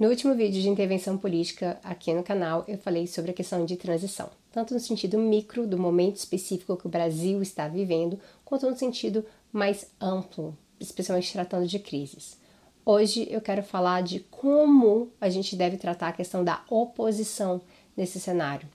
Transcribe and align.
No 0.00 0.08
último 0.08 0.34
vídeo 0.34 0.62
de 0.62 0.68
intervenção 0.70 1.18
política 1.18 1.78
aqui 1.84 2.14
no 2.14 2.22
canal, 2.22 2.64
eu 2.66 2.78
falei 2.78 3.06
sobre 3.06 3.32
a 3.32 3.34
questão 3.34 3.66
de 3.66 3.76
transição, 3.76 4.30
tanto 4.50 4.72
no 4.72 4.80
sentido 4.80 5.18
micro 5.18 5.66
do 5.66 5.76
momento 5.76 6.16
específico 6.16 6.74
que 6.74 6.86
o 6.86 6.90
Brasil 6.90 7.42
está 7.42 7.68
vivendo, 7.68 8.18
quanto 8.42 8.66
no 8.66 8.74
sentido 8.74 9.22
mais 9.52 9.90
amplo, 10.00 10.56
especialmente 10.80 11.30
tratando 11.30 11.66
de 11.66 11.78
crises. 11.78 12.38
Hoje 12.82 13.28
eu 13.30 13.42
quero 13.42 13.62
falar 13.62 14.02
de 14.02 14.20
como 14.20 15.10
a 15.20 15.28
gente 15.28 15.54
deve 15.54 15.76
tratar 15.76 16.08
a 16.08 16.14
questão 16.14 16.42
da 16.42 16.64
oposição 16.70 17.60
nesse 17.94 18.18
cenário, 18.18 18.66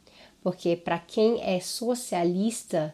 porque 0.43 0.75
para 0.75 0.99
quem 0.99 1.41
é 1.41 1.59
socialista, 1.59 2.93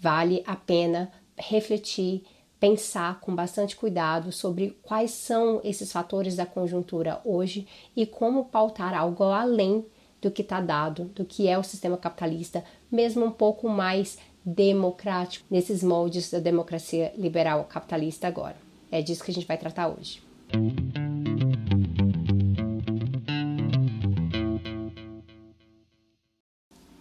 vale 0.00 0.42
a 0.46 0.56
pena 0.56 1.12
refletir 1.36 2.24
pensar 2.58 3.20
com 3.20 3.34
bastante 3.34 3.76
cuidado 3.76 4.32
sobre 4.32 4.76
quais 4.82 5.10
são 5.10 5.60
esses 5.62 5.92
fatores 5.92 6.36
da 6.36 6.46
conjuntura 6.46 7.20
hoje 7.24 7.66
e 7.94 8.06
como 8.06 8.46
pautar 8.46 8.94
algo 8.94 9.24
além 9.24 9.84
do 10.20 10.30
que 10.30 10.42
está 10.42 10.60
dado, 10.60 11.04
do 11.14 11.24
que 11.24 11.46
é 11.46 11.58
o 11.58 11.62
sistema 11.62 11.96
capitalista, 11.96 12.64
mesmo 12.90 13.24
um 13.24 13.30
pouco 13.30 13.68
mais 13.68 14.18
democrático 14.44 15.44
nesses 15.50 15.82
moldes 15.82 16.30
da 16.30 16.38
democracia 16.38 17.12
liberal 17.16 17.64
capitalista 17.64 18.26
agora. 18.26 18.56
É 18.90 19.02
disso 19.02 19.24
que 19.24 19.30
a 19.30 19.34
gente 19.34 19.46
vai 19.46 19.58
tratar 19.58 19.88
hoje. 19.88 20.22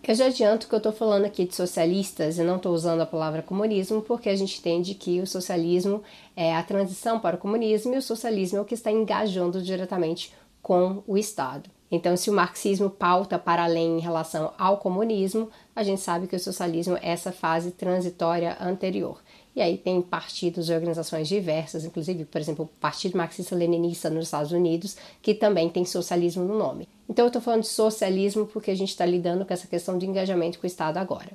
Eu 0.07 0.13
já 0.13 0.27
adianto 0.27 0.67
que 0.67 0.75
eu 0.75 0.77
estou 0.77 0.91
falando 0.91 1.25
aqui 1.25 1.45
de 1.45 1.55
socialistas 1.55 2.37
e 2.37 2.43
não 2.43 2.57
estou 2.57 2.75
usando 2.75 3.01
a 3.01 3.07
palavra 3.07 3.41
comunismo, 3.41 4.03
porque 4.03 4.29
a 4.29 4.35
gente 4.35 4.59
entende 4.59 4.93
que 4.93 5.19
o 5.19 5.25
socialismo 5.25 6.03
é 6.35 6.55
a 6.55 6.61
transição 6.61 7.19
para 7.19 7.35
o 7.35 7.39
comunismo 7.39 7.91
e 7.91 7.97
o 7.97 8.01
socialismo 8.03 8.59
é 8.59 8.61
o 8.61 8.65
que 8.65 8.75
está 8.75 8.91
engajando 8.91 9.59
diretamente 9.63 10.31
com 10.61 11.01
o 11.07 11.17
Estado. 11.17 11.71
Então, 11.89 12.15
se 12.15 12.29
o 12.29 12.33
marxismo 12.33 12.87
pauta 12.87 13.39
para 13.39 13.63
além 13.63 13.97
em 13.97 13.99
relação 13.99 14.53
ao 14.59 14.77
comunismo, 14.77 15.49
a 15.75 15.81
gente 15.81 16.01
sabe 16.01 16.27
que 16.27 16.35
o 16.35 16.39
socialismo 16.39 16.97
é 16.97 17.09
essa 17.09 17.31
fase 17.31 17.71
transitória 17.71 18.55
anterior. 18.61 19.23
E 19.55 19.61
aí 19.61 19.75
tem 19.75 19.99
partidos 20.03 20.69
e 20.69 20.73
organizações 20.73 21.27
diversas, 21.27 21.83
inclusive, 21.83 22.25
por 22.25 22.39
exemplo, 22.39 22.65
o 22.65 22.79
Partido 22.79 23.17
Marxista-Leninista 23.17 24.11
nos 24.11 24.25
Estados 24.25 24.51
Unidos, 24.51 24.97
que 25.19 25.33
também 25.33 25.67
tem 25.67 25.83
socialismo 25.83 26.43
no 26.43 26.55
nome. 26.55 26.87
Então 27.07 27.25
eu 27.25 27.27
estou 27.27 27.41
falando 27.41 27.61
de 27.61 27.67
socialismo 27.67 28.45
porque 28.45 28.71
a 28.71 28.75
gente 28.75 28.89
está 28.89 29.05
lidando 29.05 29.45
com 29.45 29.53
essa 29.53 29.67
questão 29.67 29.97
de 29.97 30.05
engajamento 30.05 30.59
com 30.59 30.65
o 30.65 30.67
Estado 30.67 30.97
agora. 30.97 31.31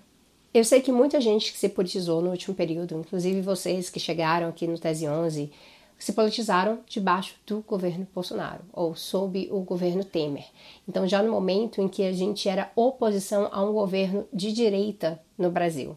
Eu 0.53 0.65
sei 0.65 0.81
que 0.81 0.91
muita 0.91 1.21
gente 1.21 1.53
que 1.53 1.59
se 1.59 1.69
politizou 1.69 2.21
no 2.21 2.31
último 2.31 2.57
período, 2.57 2.97
inclusive 2.97 3.41
vocês 3.41 3.89
que 3.89 4.01
chegaram 4.01 4.49
aqui 4.49 4.67
no 4.67 4.79
Tese 4.79 5.07
11, 5.07 5.51
se 6.01 6.13
politizaram 6.13 6.81
debaixo 6.89 7.37
do 7.47 7.61
governo 7.61 8.09
Bolsonaro 8.13 8.65
ou 8.73 8.97
sob 8.97 9.49
o 9.53 9.61
governo 9.61 10.03
Temer. 10.03 10.47
Então, 10.89 11.07
já 11.07 11.23
no 11.23 11.31
momento 11.31 11.81
em 11.81 11.89
que 11.89 12.03
a 12.03 12.13
gente 12.13 12.49
era 12.49 12.73
oposição 12.75 13.49
a 13.53 13.63
um 13.63 13.73
governo 13.73 14.27
de 14.33 14.51
direita 14.51 15.21
no 15.39 15.51
Brasil. 15.51 15.97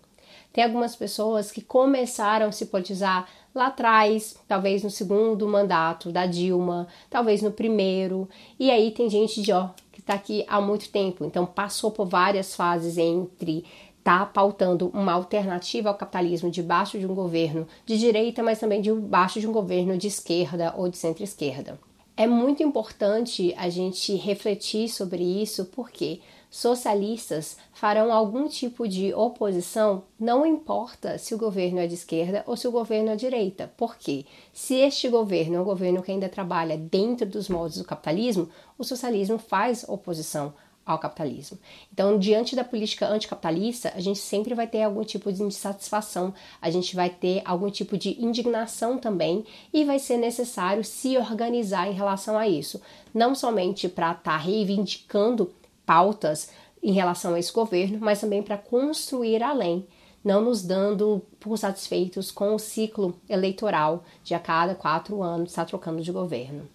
Tem 0.51 0.63
algumas 0.63 0.95
pessoas 0.95 1.51
que 1.51 1.61
começaram 1.61 2.47
a 2.47 2.51
se 2.51 2.67
politizar 2.67 3.27
lá 3.53 3.67
atrás, 3.67 4.35
talvez 4.47 4.83
no 4.83 4.89
segundo 4.89 5.47
mandato 5.47 6.11
da 6.11 6.25
Dilma, 6.25 6.87
talvez 7.09 7.41
no 7.41 7.51
primeiro, 7.51 8.27
e 8.59 8.71
aí 8.71 8.91
tem 8.91 9.09
gente 9.09 9.41
de 9.41 9.51
ó 9.51 9.69
que 9.91 9.99
está 9.99 10.15
aqui 10.15 10.43
há 10.47 10.59
muito 10.59 10.89
tempo, 10.89 11.23
então 11.23 11.45
passou 11.45 11.91
por 11.91 12.05
várias 12.05 12.55
fases 12.55 12.97
entre 12.97 13.63
tá 14.03 14.25
pautando 14.25 14.91
uma 14.93 15.13
alternativa 15.13 15.89
ao 15.89 15.95
capitalismo 15.95 16.51
debaixo 16.51 16.99
de 16.99 17.07
um 17.07 17.15
governo 17.15 17.65
de 17.85 17.97
direita, 17.97 18.43
mas 18.43 18.59
também 18.59 18.81
debaixo 18.81 19.39
de 19.39 19.47
um 19.47 19.53
governo 19.53 19.97
de 19.97 20.07
esquerda 20.07 20.73
ou 20.75 20.89
de 20.89 20.97
centro-esquerda. 20.97 21.79
É 22.15 22.27
muito 22.27 22.61
importante 22.61 23.55
a 23.57 23.69
gente 23.69 24.15
refletir 24.15 24.89
sobre 24.89 25.23
isso, 25.23 25.65
porque 25.65 26.19
socialistas 26.53 27.57
farão 27.73 28.13
algum 28.13 28.47
tipo 28.47 28.87
de 28.87 29.11
oposição, 29.11 30.03
não 30.19 30.45
importa 30.45 31.17
se 31.17 31.33
o 31.33 31.37
governo 31.37 31.79
é 31.79 31.87
de 31.87 31.95
esquerda 31.95 32.43
ou 32.45 32.55
se 32.55 32.67
o 32.67 32.71
governo 32.71 33.09
é 33.09 33.15
de 33.15 33.21
direita. 33.21 33.73
Porque 33.75 34.27
se 34.53 34.75
este 34.75 35.09
governo 35.09 35.55
é 35.55 35.61
um 35.61 35.63
governo 35.63 36.03
que 36.03 36.11
ainda 36.11 36.29
trabalha 36.29 36.77
dentro 36.77 37.25
dos 37.25 37.49
moldes 37.49 37.79
do 37.79 37.83
capitalismo, 37.83 38.49
o 38.77 38.83
socialismo 38.83 39.39
faz 39.39 39.83
oposição 39.89 40.53
ao 40.85 40.99
capitalismo. 40.99 41.57
Então, 41.91 42.19
diante 42.19 42.55
da 42.55 42.63
política 42.63 43.07
anticapitalista, 43.07 43.91
a 43.95 43.99
gente 43.99 44.19
sempre 44.19 44.53
vai 44.53 44.67
ter 44.67 44.83
algum 44.83 45.03
tipo 45.03 45.33
de 45.33 45.41
insatisfação, 45.41 46.35
a 46.61 46.69
gente 46.69 46.95
vai 46.95 47.09
ter 47.09 47.41
algum 47.45 47.71
tipo 47.71 47.97
de 47.97 48.21
indignação 48.23 48.99
também 48.99 49.43
e 49.73 49.83
vai 49.83 49.97
ser 49.97 50.17
necessário 50.17 50.83
se 50.83 51.17
organizar 51.17 51.87
em 51.87 51.93
relação 51.93 52.37
a 52.37 52.47
isso, 52.47 52.79
não 53.11 53.33
somente 53.33 53.89
para 53.89 54.11
estar 54.11 54.23
tá 54.23 54.37
reivindicando 54.37 55.51
pautas 55.85 56.49
em 56.81 56.91
relação 56.91 57.33
a 57.33 57.39
esse 57.39 57.51
governo, 57.51 57.99
mas 58.01 58.19
também 58.19 58.43
para 58.43 58.57
construir 58.57 59.41
além, 59.41 59.87
não 60.23 60.41
nos 60.41 60.63
dando 60.63 61.21
por 61.39 61.57
satisfeitos 61.57 62.31
com 62.31 62.53
o 62.55 62.59
ciclo 62.59 63.15
eleitoral 63.29 64.03
de 64.23 64.33
a 64.33 64.39
cada 64.39 64.75
quatro 64.75 65.21
anos 65.21 65.49
estar 65.49 65.65
trocando 65.65 66.01
de 66.01 66.11
governo. 66.11 66.67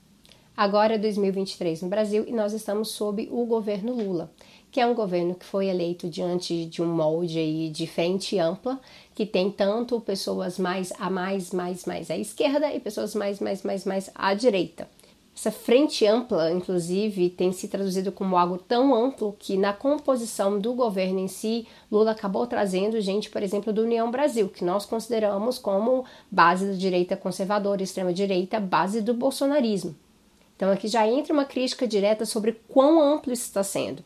Agora 0.57 0.97
é 0.97 0.99
2023 0.99 1.83
no 1.83 1.89
Brasil 1.89 2.25
e 2.27 2.33
nós 2.33 2.53
estamos 2.53 2.91
sob 2.91 3.29
o 3.31 3.47
governo 3.47 3.95
Lula, 3.95 4.31
que 4.73 4.81
é 4.81 4.87
um 4.87 4.95
governo 4.95 5.35
que 5.35 5.45
foi 5.45 5.69
eleito 5.69 6.09
diante 6.09 6.67
de 6.67 6.83
um 6.83 6.87
molde 6.87 7.39
aí 7.39 7.71
de 7.71 7.87
frente 7.87 8.39
ampla, 8.39 8.81
que 9.15 9.25
tem 9.25 9.51
tanto 9.53 10.01
pessoas 10.01 10.59
mais 10.59 10.93
a 10.99 11.09
mais, 11.09 11.53
mais, 11.53 11.85
mais 11.85 12.11
à 12.11 12.19
esquerda 12.19 12.75
e 12.75 12.81
pessoas 12.81 13.15
mais, 13.15 13.39
mais, 13.39 13.63
mais, 13.63 13.85
mais 13.85 14.11
à 14.15 14.35
direita. 14.35 14.89
Essa 15.39 15.53
frente 15.53 16.05
ampla, 16.05 16.51
inclusive, 16.51 17.31
tem 17.31 17.53
se 17.53 17.69
traduzido 17.69 18.11
como 18.11 18.37
algo 18.37 18.59
tão 18.59 18.93
amplo 18.93 19.37
que 19.39 19.57
na 19.57 19.73
composição 19.73 20.59
do 20.59 20.75
governo 20.75 21.21
em 21.21 21.29
si, 21.29 21.65
Lula 21.93 22.11
acabou 22.11 22.45
trazendo 22.45 23.01
gente, 23.01 23.31
por 23.31 23.41
exemplo, 23.41 23.73
do 23.73 23.83
União 23.83 24.11
Brasil, 24.11 24.49
que 24.49 24.65
nós 24.65 24.85
consideramos 24.85 25.57
como 25.57 26.05
base 26.29 26.67
da 26.67 26.73
direita 26.73 27.17
conservadora, 27.17 27.85
extrema-direita, 27.85 28.59
base 28.59 29.01
do 29.01 29.15
bolsonarismo. 29.15 29.95
Então 30.57 30.73
aqui 30.73 30.89
já 30.89 31.07
entra 31.07 31.33
uma 31.33 31.45
crítica 31.45 31.87
direta 31.87 32.27
sobre 32.27 32.61
quão 32.67 33.01
amplo 33.01 33.33
isso 33.33 33.45
está 33.45 33.63
sendo. 33.63 34.03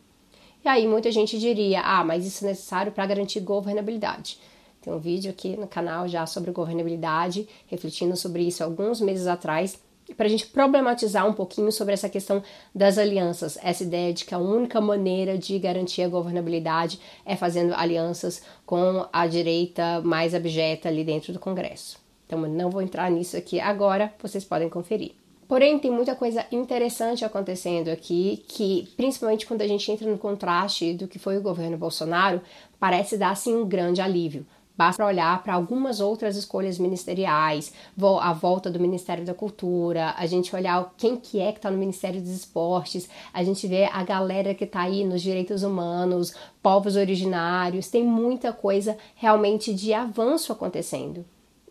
E 0.63 0.69
aí 0.69 0.87
muita 0.87 1.11
gente 1.11 1.39
diria, 1.39 1.81
ah, 1.81 2.05
mas 2.05 2.27
isso 2.27 2.45
é 2.45 2.49
necessário 2.49 2.93
para 2.93 3.07
garantir 3.07 3.41
governabilidade. 3.41 4.39
Tem 4.83 4.93
um 4.93 4.99
vídeo 4.99 5.31
aqui 5.31 5.57
no 5.57 5.67
canal 5.67 6.07
já 6.07 6.27
sobre 6.27 6.51
governabilidade, 6.51 7.49
refletindo 7.69 8.19
sobre 8.19 8.43
isso 8.43 8.63
alguns 8.63 9.01
meses 9.01 9.27
atrás, 9.27 9.81
para 10.17 10.27
a 10.27 10.29
gente 10.29 10.47
problematizar 10.47 11.27
um 11.29 11.33
pouquinho 11.33 11.71
sobre 11.73 11.95
essa 11.95 12.09
questão 12.09 12.43
das 12.75 12.99
alianças, 12.99 13.59
essa 13.63 13.83
ideia 13.83 14.13
de 14.13 14.25
que 14.25 14.35
a 14.35 14.39
única 14.39 14.81
maneira 14.81 15.37
de 15.37 15.59
garantir 15.59 16.03
a 16.03 16.09
governabilidade 16.09 17.01
é 17.25 17.37
fazendo 17.37 17.75
alianças 17.75 18.43
com 18.67 19.07
a 19.13 19.27
direita 19.27 20.01
mais 20.03 20.35
abjeta 20.35 20.89
ali 20.89 21.05
dentro 21.05 21.33
do 21.33 21.39
Congresso. 21.39 21.99
Então, 22.27 22.41
não 22.41 22.71
vou 22.71 22.81
entrar 22.81 23.11
nisso 23.11 23.37
aqui 23.37 23.61
agora, 23.61 24.13
vocês 24.23 24.45
podem 24.45 24.69
conferir. 24.69 25.13
Porém, 25.47 25.79
tem 25.79 25.91
muita 25.91 26.15
coisa 26.17 26.47
interessante 26.51 27.27
acontecendo 27.27 27.89
aqui, 27.89 28.43
que 28.49 28.89
principalmente 28.97 29.47
quando 29.47 29.61
a 29.61 29.67
gente 29.67 29.93
entra 29.93 30.11
no 30.11 30.17
contraste 30.17 30.95
do 30.95 31.07
que 31.07 31.19
foi 31.19 31.37
o 31.37 31.43
governo 31.43 31.77
Bolsonaro, 31.77 32.41
parece 32.81 33.19
dar 33.19 33.33
assim 33.33 33.55
um 33.55 33.69
grande 33.69 34.01
alívio. 34.01 34.47
Basta 34.77 35.05
olhar 35.05 35.43
para 35.43 35.55
algumas 35.55 36.01
outras 36.01 36.37
escolhas 36.37 36.79
ministeriais, 36.79 37.73
a 38.21 38.33
volta 38.33 38.71
do 38.71 38.81
Ministério 38.81 39.25
da 39.25 39.35
Cultura, 39.35 40.15
a 40.17 40.27
gente 40.27 40.55
olhar 40.55 40.93
quem 40.97 41.17
que 41.17 41.41
é 41.41 41.53
que 41.53 41.59
está 41.59 41.71
no 41.71 41.77
Ministério 41.77 42.21
dos 42.21 42.31
Esportes, 42.31 43.09
a 43.33 43.45
gente 43.45 43.67
vê 43.67 43.85
a 43.85 44.03
galera 44.03 44.55
que 44.55 44.65
está 44.65 44.83
aí 44.83 45.05
nos 45.05 45.21
direitos 45.21 45.63
humanos, 45.63 46.35
povos 46.63 46.97
originários, 46.97 47.89
tem 47.89 48.05
muita 48.05 48.53
coisa 48.53 48.97
realmente 49.15 49.75
de 49.75 49.93
avanço 49.93 50.53
acontecendo 50.53 51.25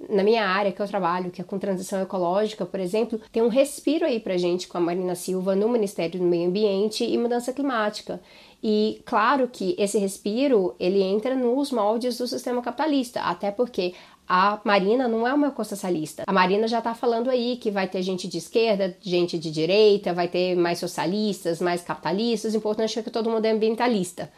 na 0.09 0.23
minha 0.23 0.45
área 0.45 0.71
que 0.71 0.81
eu 0.81 0.87
trabalho, 0.87 1.31
que 1.31 1.41
é 1.41 1.43
com 1.43 1.59
transição 1.59 2.01
ecológica, 2.01 2.65
por 2.65 2.79
exemplo, 2.79 3.19
tem 3.31 3.41
um 3.41 3.47
respiro 3.47 4.05
aí 4.05 4.19
pra 4.19 4.37
gente 4.37 4.67
com 4.67 4.77
a 4.77 4.81
Marina 4.81 5.15
Silva 5.15 5.55
no 5.55 5.69
Ministério 5.69 6.19
do 6.19 6.25
Meio 6.25 6.49
Ambiente 6.49 7.03
e 7.03 7.17
Mudança 7.17 7.53
Climática. 7.53 8.19
E 8.63 9.01
claro 9.05 9.47
que 9.47 9.75
esse 9.77 9.97
respiro, 9.97 10.75
ele 10.79 11.01
entra 11.01 11.35
nos 11.35 11.71
moldes 11.71 12.17
do 12.17 12.27
sistema 12.27 12.61
capitalista, 12.61 13.21
até 13.21 13.49
porque 13.49 13.93
a 14.27 14.61
Marina 14.63 15.07
não 15.07 15.27
é 15.27 15.33
uma 15.33 15.47
ecossocialista. 15.47 16.23
A 16.25 16.31
Marina 16.31 16.67
já 16.67 16.77
está 16.77 16.93
falando 16.93 17.29
aí 17.29 17.57
que 17.57 17.71
vai 17.71 17.87
ter 17.87 18.01
gente 18.01 18.27
de 18.27 18.37
esquerda, 18.37 18.95
gente 19.01 19.37
de 19.37 19.51
direita, 19.51 20.13
vai 20.13 20.27
ter 20.27 20.55
mais 20.55 20.79
socialistas, 20.79 21.59
mais 21.59 21.81
capitalistas. 21.81 22.53
O 22.53 22.57
importante 22.57 22.97
é 22.97 23.03
que 23.03 23.09
todo 23.09 23.29
mundo 23.29 23.45
é 23.45 23.51
ambientalista. 23.51 24.31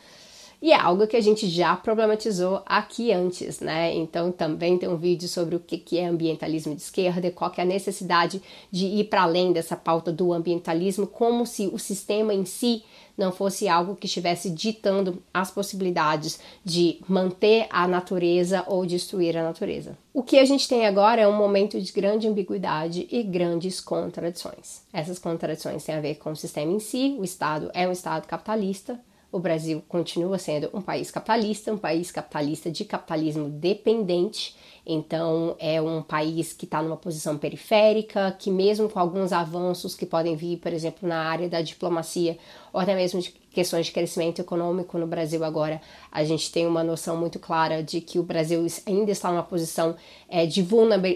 E 0.64 0.72
é 0.72 0.80
algo 0.80 1.06
que 1.06 1.18
a 1.18 1.22
gente 1.22 1.50
já 1.50 1.76
problematizou 1.76 2.62
aqui 2.66 3.12
antes, 3.12 3.60
né? 3.60 3.94
Então 3.94 4.32
também 4.32 4.78
tem 4.78 4.88
um 4.88 4.96
vídeo 4.96 5.28
sobre 5.28 5.58
o 5.58 5.60
que 5.60 6.00
é 6.00 6.06
ambientalismo 6.06 6.74
de 6.74 6.82
esquerda 6.82 7.28
e 7.28 7.32
qual 7.32 7.52
é 7.58 7.64
a 7.64 7.66
necessidade 7.66 8.42
de 8.72 8.86
ir 8.86 9.10
para 9.10 9.24
além 9.24 9.52
dessa 9.52 9.76
pauta 9.76 10.10
do 10.10 10.32
ambientalismo, 10.32 11.06
como 11.06 11.46
se 11.46 11.68
o 11.68 11.78
sistema 11.78 12.34
em 12.34 12.46
si 12.46 12.82
não 13.18 13.30
fosse 13.30 13.68
algo 13.68 13.98
que 13.98 14.06
estivesse 14.06 14.50
ditando 14.50 15.22
as 15.34 15.52
possibilidades 15.52 16.40
de 16.64 17.02
manter 17.10 17.68
a 17.70 17.86
natureza 17.86 18.64
ou 18.66 18.86
destruir 18.86 19.36
a 19.36 19.44
natureza. 19.44 19.98
O 20.14 20.24
que 20.24 20.40
a 20.40 20.46
gente 20.46 20.66
tem 20.70 20.86
agora 20.86 21.22
é 21.22 21.28
um 21.28 21.36
momento 21.36 21.80
de 21.82 21.92
grande 21.92 22.26
ambiguidade 22.26 23.06
e 23.12 23.22
grandes 23.22 23.82
contradições. 23.82 24.82
Essas 24.94 25.20
contradições 25.20 25.84
têm 25.84 25.96
a 25.96 26.00
ver 26.00 26.16
com 26.16 26.32
o 26.32 26.38
sistema 26.38 26.72
em 26.72 26.80
si, 26.80 27.18
o 27.20 27.24
Estado 27.26 27.70
é 27.74 27.86
um 27.86 27.92
Estado 27.92 28.26
capitalista, 28.26 28.98
o 29.34 29.40
Brasil 29.40 29.84
continua 29.88 30.38
sendo 30.38 30.70
um 30.72 30.82
país 30.82 31.10
capitalista, 31.10 31.74
um 31.74 31.78
país 31.78 32.12
capitalista 32.12 32.72
de 32.72 32.86
capitalismo 32.86 33.50
dependente. 33.50 34.56
Então, 34.86 35.56
é 35.60 35.82
um 35.82 36.02
país 36.02 36.52
que 36.52 36.66
está 36.66 36.82
numa 36.82 36.98
posição 36.98 37.38
periférica, 37.38 38.36
que, 38.38 38.52
mesmo 38.52 38.90
com 38.90 39.00
alguns 39.00 39.32
avanços 39.32 39.96
que 39.96 40.06
podem 40.06 40.36
vir, 40.36 40.58
por 40.58 40.74
exemplo, 40.74 41.08
na 41.08 41.24
área 41.24 41.48
da 41.48 41.62
diplomacia, 41.62 42.38
ou 42.74 42.82
até 42.82 42.94
mesmo 42.94 43.22
de 43.22 43.32
questões 43.54 43.86
de 43.86 43.94
crescimento 43.94 44.40
econômico 44.40 44.98
no 44.98 45.08
Brasil 45.08 45.42
agora, 45.44 45.80
a 46.12 46.24
gente 46.26 46.52
tem 46.52 46.68
uma 46.68 46.84
noção 46.84 47.16
muito 47.16 47.40
clara 47.40 47.82
de 47.82 48.02
que 48.02 48.20
o 48.20 48.24
Brasil 48.24 48.66
ainda 48.86 49.12
está 49.12 49.32
numa 49.32 49.44
posição 49.44 49.96
é, 50.28 50.46
de 50.46 50.62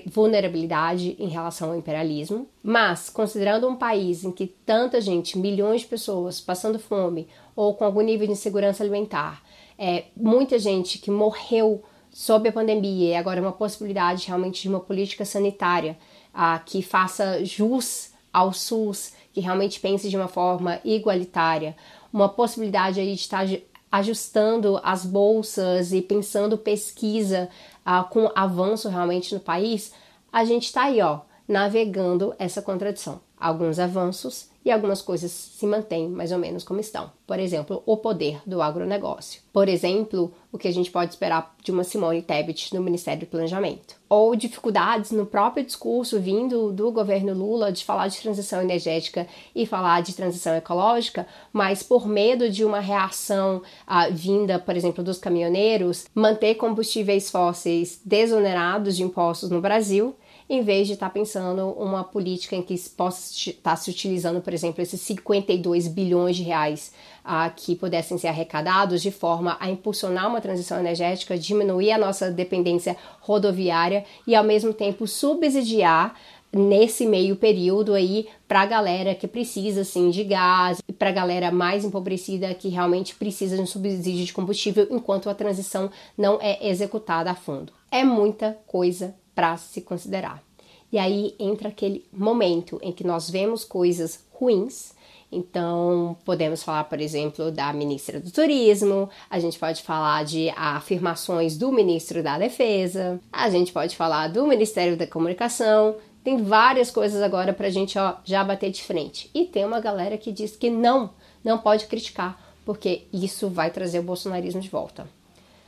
vulnerabilidade 0.06 1.18
em 1.20 1.28
relação 1.28 1.72
ao 1.72 1.78
imperialismo. 1.78 2.48
Mas, 2.64 3.10
considerando 3.10 3.68
um 3.68 3.76
país 3.76 4.24
em 4.24 4.32
que 4.32 4.48
tanta 4.66 5.02
gente, 5.02 5.38
milhões 5.38 5.82
de 5.82 5.88
pessoas 5.88 6.40
passando 6.40 6.80
fome 6.80 7.28
ou 7.54 7.74
com 7.74 7.84
algum 7.84 8.02
nível 8.02 8.28
de 8.28 8.34
insegurança 8.34 8.82
alimentar, 8.82 9.44
é, 9.78 10.06
muita 10.16 10.58
gente 10.58 11.00
que 11.00 11.12
morreu 11.12 11.84
sob 12.12 12.50
a 12.50 12.52
pandemia 12.52 13.10
e 13.10 13.16
agora 13.16 13.42
uma 13.42 13.52
possibilidade 13.52 14.28
realmente 14.28 14.62
de 14.62 14.70
uma 14.70 14.80
política 14.80 15.26
sanitária 15.26 15.98
ah, 16.34 16.60
que 16.60 16.82
faça 16.82 17.44
jus 17.44 18.12
ao 18.34 18.54
SUS, 18.54 19.14
que 19.34 19.42
realmente 19.42 19.80
pense 19.80 20.10
de 20.10 20.18
uma 20.18 20.28
forma 20.28 20.80
igualitária, 20.84 21.76
uma 22.12 22.30
possibilidade 22.30 23.00
aí 23.00 23.14
de 23.14 23.22
estar 23.22 23.46
ajustando 23.92 24.80
as 24.84 25.06
bolsas 25.06 25.94
e 25.94 26.02
pensando 26.02 26.58
pesquisa 26.58 27.50
uh, 27.86 28.08
com 28.10 28.30
avanço 28.36 28.90
realmente 28.90 29.34
no 29.34 29.40
país, 29.40 29.94
a 30.32 30.44
gente 30.44 30.66
está 30.66 30.84
aí, 30.84 31.02
ó, 31.02 31.22
navegando 31.48 32.36
essa 32.38 32.62
contradição. 32.62 33.22
Alguns 33.40 33.80
avanços 33.80 34.50
e 34.68 34.72
algumas 34.72 35.02
coisas 35.02 35.32
se 35.32 35.66
mantêm 35.66 36.10
mais 36.10 36.34
ou 36.34 36.38
menos 36.38 36.62
como 36.62 36.82
estão. 36.82 37.10
Por 37.26 37.40
exemplo, 37.40 37.82
o 37.86 37.96
poder 37.96 38.42
do 38.46 38.62
agronegócio. 38.62 39.42
Por 39.54 39.70
exemplo, 39.70 40.34
o 40.52 40.58
que 40.58 40.68
a 40.68 40.74
gente 40.74 40.92
pode 40.92 41.12
esperar 41.12 41.56
de 41.64 41.72
uma 41.72 41.86
Simone 41.86 42.22
Tebet 42.22 42.76
no 42.76 42.82
Ministério 42.82 43.22
do 43.22 43.28
Planejamento. 43.28 43.96
Ou 44.10 44.36
dificuldades 44.36 45.12
no 45.12 45.26
próprio 45.26 45.66
discurso 45.66 46.20
vindo 46.20 46.74
do 46.74 46.92
governo 46.92 47.34
Lula 47.34 47.72
de 47.72 47.86
falar 47.86 48.10
de 48.10 48.20
transição 48.20 48.62
energética 48.62 49.26
e 49.56 49.66
falar 49.66 50.02
de 50.02 50.14
transição 50.14 50.54
ecológica, 50.54 51.26
mas 51.54 51.82
por 51.82 52.06
medo 52.06 52.50
de 52.50 52.66
uma 52.66 52.82
reação 52.82 53.62
ah, 53.86 54.10
vinda, 54.10 54.60
por 54.60 54.76
exemplo, 54.76 55.02
dos 55.02 55.18
caminhoneiros, 55.18 56.08
manter 56.14 56.56
combustíveis 56.56 57.32
fósseis 57.32 58.02
desonerados 58.04 58.98
de 58.98 59.04
impostos 59.04 59.50
no 59.50 59.62
Brasil 59.62 60.14
em 60.50 60.62
vez 60.62 60.88
de 60.88 60.94
estar 60.94 61.08
tá 61.08 61.14
pensando 61.14 61.70
uma 61.72 62.04
política 62.04 62.56
em 62.56 62.62
que 62.62 62.78
possa 62.90 63.34
estar 63.34 63.72
tá 63.72 63.76
se 63.76 63.90
utilizando, 63.90 64.42
por 64.42 64.54
exemplo, 64.54 64.82
esses 64.82 65.02
52 65.02 65.88
bilhões 65.88 66.38
de 66.38 66.44
reais 66.44 66.94
ah, 67.24 67.50
que 67.50 67.76
pudessem 67.76 68.18
ser 68.18 68.28
arrecadados 68.28 69.02
de 69.02 69.12
forma 69.12 69.58
a 69.60 69.70
impulsionar 69.70 70.28
uma 70.28 70.40
transição 70.40 70.80
energética, 70.80 71.38
diminuir 71.38 71.92
a 71.92 71.98
nossa 71.98 72.32
dependência 72.32 72.96
rodoviária 73.20 74.06
e, 74.26 74.36
ao 74.36 74.44
mesmo 74.44 74.74
tempo, 74.74 75.06
subsidiar 75.06 76.16
nesse 76.54 77.06
meio 77.06 77.36
período 77.36 77.94
aí 77.94 78.28
para 78.48 78.62
a 78.62 78.66
galera 78.66 79.14
que 79.14 79.28
precisa 79.28 79.82
assim 79.82 80.10
de 80.10 80.24
gás 80.24 80.82
e 80.88 80.94
para 80.94 81.10
a 81.10 81.14
galera 81.14 81.52
mais 81.52 81.84
empobrecida 81.84 82.54
que 82.54 82.70
realmente 82.70 83.16
precisa 83.16 83.58
de 83.58 83.62
um 83.62 83.66
subsídio 83.66 84.26
de 84.26 84.32
combustível 84.32 84.88
enquanto 84.90 85.30
a 85.30 85.36
transição 85.36 85.92
não 86.18 86.40
é 86.42 86.66
executada 86.66 87.30
a 87.30 87.36
fundo. 87.36 87.74
É 87.92 88.04
muita 88.04 88.58
coisa 88.66 89.14
para 89.38 89.56
se 89.56 89.82
considerar. 89.82 90.44
E 90.92 90.98
aí 90.98 91.36
entra 91.38 91.70
aquele 91.70 92.04
momento 92.12 92.80
em 92.82 92.92
que 92.92 93.04
nós 93.04 93.30
vemos 93.30 93.64
coisas 93.64 94.26
ruins. 94.32 94.96
Então, 95.32 96.18
podemos 96.26 96.64
falar, 96.64 96.86
por 96.86 97.00
exemplo, 97.00 97.52
da 97.52 97.72
ministra 97.72 98.20
do 98.20 98.32
Turismo, 98.32 99.08
a 99.30 99.40
gente 99.40 99.60
pode 99.60 99.84
falar 99.84 100.26
de 100.26 100.50
afirmações 100.56 101.56
do 101.56 101.72
ministro 101.72 102.24
da 102.24 102.40
Defesa, 102.40 103.20
a 103.32 103.48
gente 103.48 103.72
pode 103.72 103.96
falar 103.96 104.30
do 104.30 104.48
Ministério 104.48 104.98
da 104.98 105.06
Comunicação. 105.06 105.98
Tem 106.24 106.42
várias 106.42 106.90
coisas 106.90 107.22
agora 107.22 107.54
para 107.54 107.68
a 107.68 107.70
gente 107.70 108.00
ó, 108.00 108.16
já 108.26 108.44
bater 108.44 108.72
de 108.72 108.82
frente. 108.82 109.30
E 109.36 109.46
tem 109.46 109.66
uma 109.66 109.80
galera 109.80 110.18
que 110.18 110.32
diz 110.32 110.56
que 110.56 110.72
não, 110.72 111.12
não 111.44 111.60
pode 111.60 111.86
criticar, 111.86 112.42
porque 112.66 113.04
isso 113.14 113.50
vai 113.50 113.70
trazer 113.70 114.00
o 114.00 114.04
bolsonarismo 114.04 114.62
de 114.62 114.70
volta. 114.70 115.08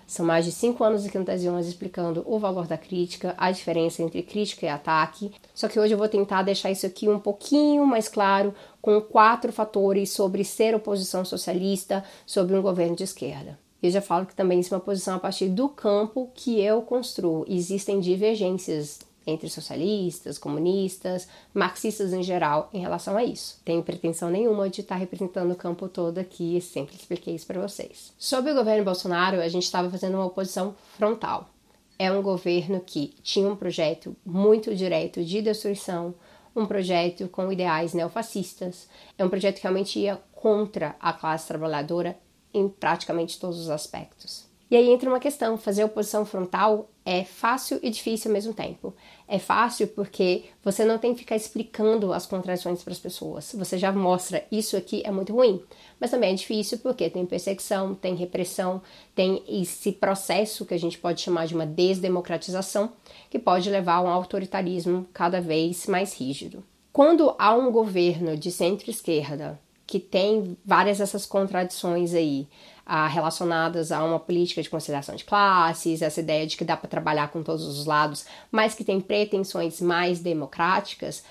São 0.10 0.26
mais 0.26 0.44
de 0.44 0.52
cinco 0.52 0.84
anos 0.84 1.06
aqui 1.06 1.20
no 1.20 1.24
Tese 1.24 1.48
11 1.48 1.70
explicando 1.70 2.24
o 2.26 2.40
valor 2.40 2.66
da 2.66 2.80
crítica, 2.80 3.36
a 3.38 3.52
diferença 3.52 4.02
entre 4.02 4.24
crítica 4.24 4.66
e 4.66 4.70
ataque. 4.70 5.32
Só 5.54 5.68
que 5.68 5.80
hoje 5.80 5.94
eu 5.94 6.00
vou 6.00 6.10
tentar 6.10 6.42
deixar 6.42 6.72
isso 6.72 6.84
aqui 6.84 7.08
um 7.08 7.20
pouquinho 7.20 7.86
mais 7.86 8.10
claro, 8.10 8.52
com 8.82 9.00
quatro 9.00 9.54
fatores 9.54 10.10
sobre 10.10 10.44
ser 10.44 10.74
oposição 10.74 11.24
socialista, 11.24 12.04
sobre 12.26 12.56
um 12.56 12.62
governo 12.62 12.96
de 12.96 13.04
esquerda. 13.04 13.60
Eu 13.84 13.92
já 13.92 14.02
falo 14.02 14.26
que 14.26 14.36
também 14.36 14.60
isso 14.60 14.74
é 14.74 14.78
uma 14.78 14.84
posição 14.84 15.16
a 15.16 15.20
partir 15.20 15.48
do 15.48 15.70
campo 15.70 16.32
que 16.34 16.60
eu 16.60 16.82
construo. 16.82 17.46
Existem 17.48 18.00
divergências 18.00 19.02
entre 19.30 19.50
socialistas, 19.50 20.38
comunistas, 20.38 21.28
marxistas 21.54 22.14
em 22.14 22.24
geral 22.24 22.70
em 22.74 22.80
relação 22.80 23.16
a 23.16 23.24
isso. 23.24 23.60
Tenho 23.64 23.84
pretensão 23.84 24.30
nenhuma 24.30 24.70
de 24.70 24.82
estar 24.82 24.96
representando 24.96 25.52
o 25.52 25.56
campo 25.56 25.88
todo 25.88 26.18
aqui, 26.18 26.60
sempre 26.62 26.96
expliquei 26.96 27.36
isso 27.36 27.48
para 27.48 27.62
vocês. 27.62 28.14
Sobre 28.18 28.52
o 28.52 28.56
governo 28.56 28.84
Bolsonaro, 28.84 29.42
a 29.42 29.48
gente 29.48 29.64
estava 29.64 29.90
fazendo 29.90 30.16
uma 30.16 30.26
oposição 30.26 30.76
frontal. 30.98 31.50
É 31.98 32.12
um 32.12 32.22
governo 32.22 32.80
que 32.80 33.14
tinha 33.22 33.48
um 33.48 33.56
projeto 33.56 34.16
muito 34.26 34.74
direto 34.76 35.24
de 35.24 35.42
destruição, 35.42 36.14
um 36.56 36.66
projeto 36.66 37.28
com 37.28 37.52
ideais 37.52 37.94
neofascistas, 37.94 38.88
é 39.18 39.24
um 39.24 39.30
projeto 39.30 39.58
que 39.58 39.64
realmente 39.64 40.00
ia 40.00 40.20
contra 40.32 40.96
a 41.00 41.14
classe 41.14 41.48
trabalhadora 41.48 42.18
em 42.54 42.68
praticamente 42.68 43.40
todos 43.40 43.60
os 43.60 43.70
aspectos. 43.70 44.50
E 44.72 44.76
aí 44.76 44.90
entra 44.90 45.10
uma 45.10 45.20
questão: 45.20 45.58
fazer 45.58 45.84
oposição 45.84 46.26
frontal 46.26 46.90
é 47.10 47.24
fácil 47.24 47.80
e 47.82 47.90
difícil 47.90 48.30
ao 48.30 48.34
mesmo 48.34 48.54
tempo. 48.54 48.94
É 49.28 49.40
fácil 49.40 49.88
porque 49.88 50.44
você 50.64 50.86
não 50.86 51.00
tem 51.00 51.12
que 51.12 51.22
ficar 51.22 51.36
explicando 51.36 52.14
as 52.14 52.28
contradições 52.28 52.84
para 52.84 52.94
as 52.94 53.00
pessoas. 53.00 53.52
Você 53.58 53.80
já 53.80 53.92
mostra 53.92 54.46
isso 54.52 54.78
aqui 54.78 55.02
é 55.04 55.10
muito 55.10 55.34
ruim. 55.34 55.60
Mas 56.00 56.12
também 56.12 56.34
é 56.34 56.36
difícil 56.36 56.78
porque 56.78 57.10
tem 57.10 57.26
perseguição, 57.26 57.96
tem 57.96 58.14
repressão, 58.14 58.80
tem 59.16 59.44
esse 59.48 59.92
processo 59.92 60.68
que 60.68 60.76
a 60.76 60.80
gente 60.80 61.00
pode 61.00 61.22
chamar 61.22 61.48
de 61.48 61.56
uma 61.56 61.66
desdemocratização, 61.66 62.94
que 63.28 63.40
pode 63.40 63.72
levar 63.72 63.96
a 63.96 64.02
um 64.02 64.08
autoritarismo 64.08 65.08
cada 65.12 65.42
vez 65.42 65.88
mais 65.88 66.14
rígido. 66.14 66.64
Quando 66.94 67.34
há 67.40 67.56
um 67.56 67.72
governo 67.72 68.38
de 68.38 68.52
centro-esquerda 68.52 69.60
que 69.90 70.00
tem 70.00 70.56
várias 70.64 71.00
dessas 71.00 71.26
contradições 71.26 72.14
aí, 72.14 72.48
ah, 72.86 73.08
relacionadas 73.08 73.92
a 73.92 74.04
uma 74.04 74.20
política 74.20 74.62
de 74.62 74.70
conciliação 74.70 75.16
de 75.16 75.24
classes, 75.24 76.04
essa 76.04 76.20
ideia 76.20 76.46
de 76.46 76.56
que 76.56 76.64
dá 76.64 76.78
para 76.78 76.88
trabalhar 76.88 77.32
com 77.32 77.42
todos 77.42 77.66
os 77.66 77.88
lados, 77.88 78.24
mas 78.52 78.76
que 78.76 78.84
tem 78.84 79.02
pretensões 79.02 79.82
mais 79.82 80.20
democráticas, 80.20 81.24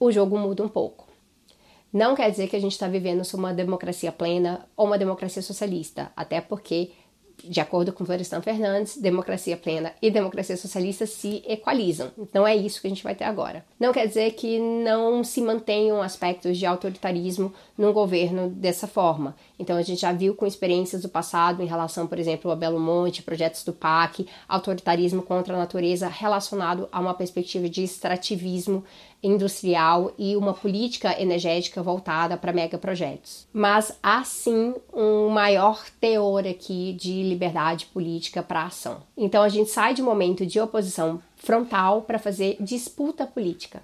o 0.00 0.10
jogo 0.10 0.36
muda 0.36 0.60
um 0.64 0.68
pouco. 0.68 1.06
Não 1.92 2.16
quer 2.16 2.32
dizer 2.32 2.48
que 2.48 2.56
a 2.56 2.60
gente 2.60 2.72
está 2.72 2.88
vivendo 2.88 3.22
uma 3.34 3.54
democracia 3.54 4.10
plena 4.10 4.66
ou 4.76 4.86
uma 4.86 4.98
democracia 4.98 5.40
socialista, 5.40 6.10
até 6.16 6.40
porque 6.40 6.90
de 7.44 7.60
acordo 7.60 7.92
com 7.92 8.04
Florestan 8.04 8.40
Fernandes, 8.42 8.96
democracia 8.96 9.56
plena 9.56 9.92
e 10.00 10.10
democracia 10.10 10.56
socialista 10.56 11.06
se 11.06 11.42
equalizam. 11.48 12.10
Então 12.18 12.46
é 12.46 12.54
isso 12.54 12.80
que 12.80 12.86
a 12.86 12.90
gente 12.90 13.04
vai 13.04 13.14
ter 13.14 13.24
agora. 13.24 13.64
Não 13.78 13.92
quer 13.92 14.06
dizer 14.06 14.32
que 14.32 14.58
não 14.58 15.22
se 15.24 15.40
mantenham 15.40 16.02
aspectos 16.02 16.58
de 16.58 16.66
autoritarismo 16.66 17.52
num 17.76 17.92
governo 17.92 18.48
dessa 18.48 18.86
forma. 18.86 19.34
Então 19.58 19.76
a 19.76 19.82
gente 19.82 20.00
já 20.00 20.12
viu 20.12 20.34
com 20.34 20.46
experiências 20.46 21.02
do 21.02 21.08
passado 21.08 21.62
em 21.62 21.66
relação, 21.66 22.06
por 22.06 22.18
exemplo, 22.18 22.50
a 22.50 22.56
Belo 22.56 22.80
Monte, 22.80 23.22
projetos 23.22 23.64
do 23.64 23.72
PAC, 23.72 24.26
autoritarismo 24.48 25.22
contra 25.22 25.54
a 25.54 25.58
natureza 25.58 26.08
relacionado 26.08 26.88
a 26.90 27.00
uma 27.00 27.14
perspectiva 27.14 27.68
de 27.68 27.82
extrativismo 27.82 28.84
industrial 29.22 30.12
e 30.18 30.36
uma 30.36 30.54
política 30.54 31.20
energética 31.20 31.82
voltada 31.82 32.36
para 32.36 32.52
megaprojetos. 32.52 33.46
Mas 33.52 33.96
há 34.02 34.24
sim 34.24 34.74
um 34.92 35.28
maior 35.28 35.84
teor 36.00 36.46
aqui 36.46 36.92
de 36.94 37.22
liberdade 37.22 37.86
política 37.86 38.42
para 38.42 38.64
ação. 38.64 39.02
Então 39.16 39.42
a 39.42 39.48
gente 39.48 39.70
sai 39.70 39.94
de 39.94 40.02
um 40.02 40.06
momento 40.06 40.46
de 40.46 40.60
oposição 40.60 41.20
frontal 41.36 42.02
para 42.02 42.18
fazer 42.18 42.56
disputa 42.60 43.26
política. 43.26 43.82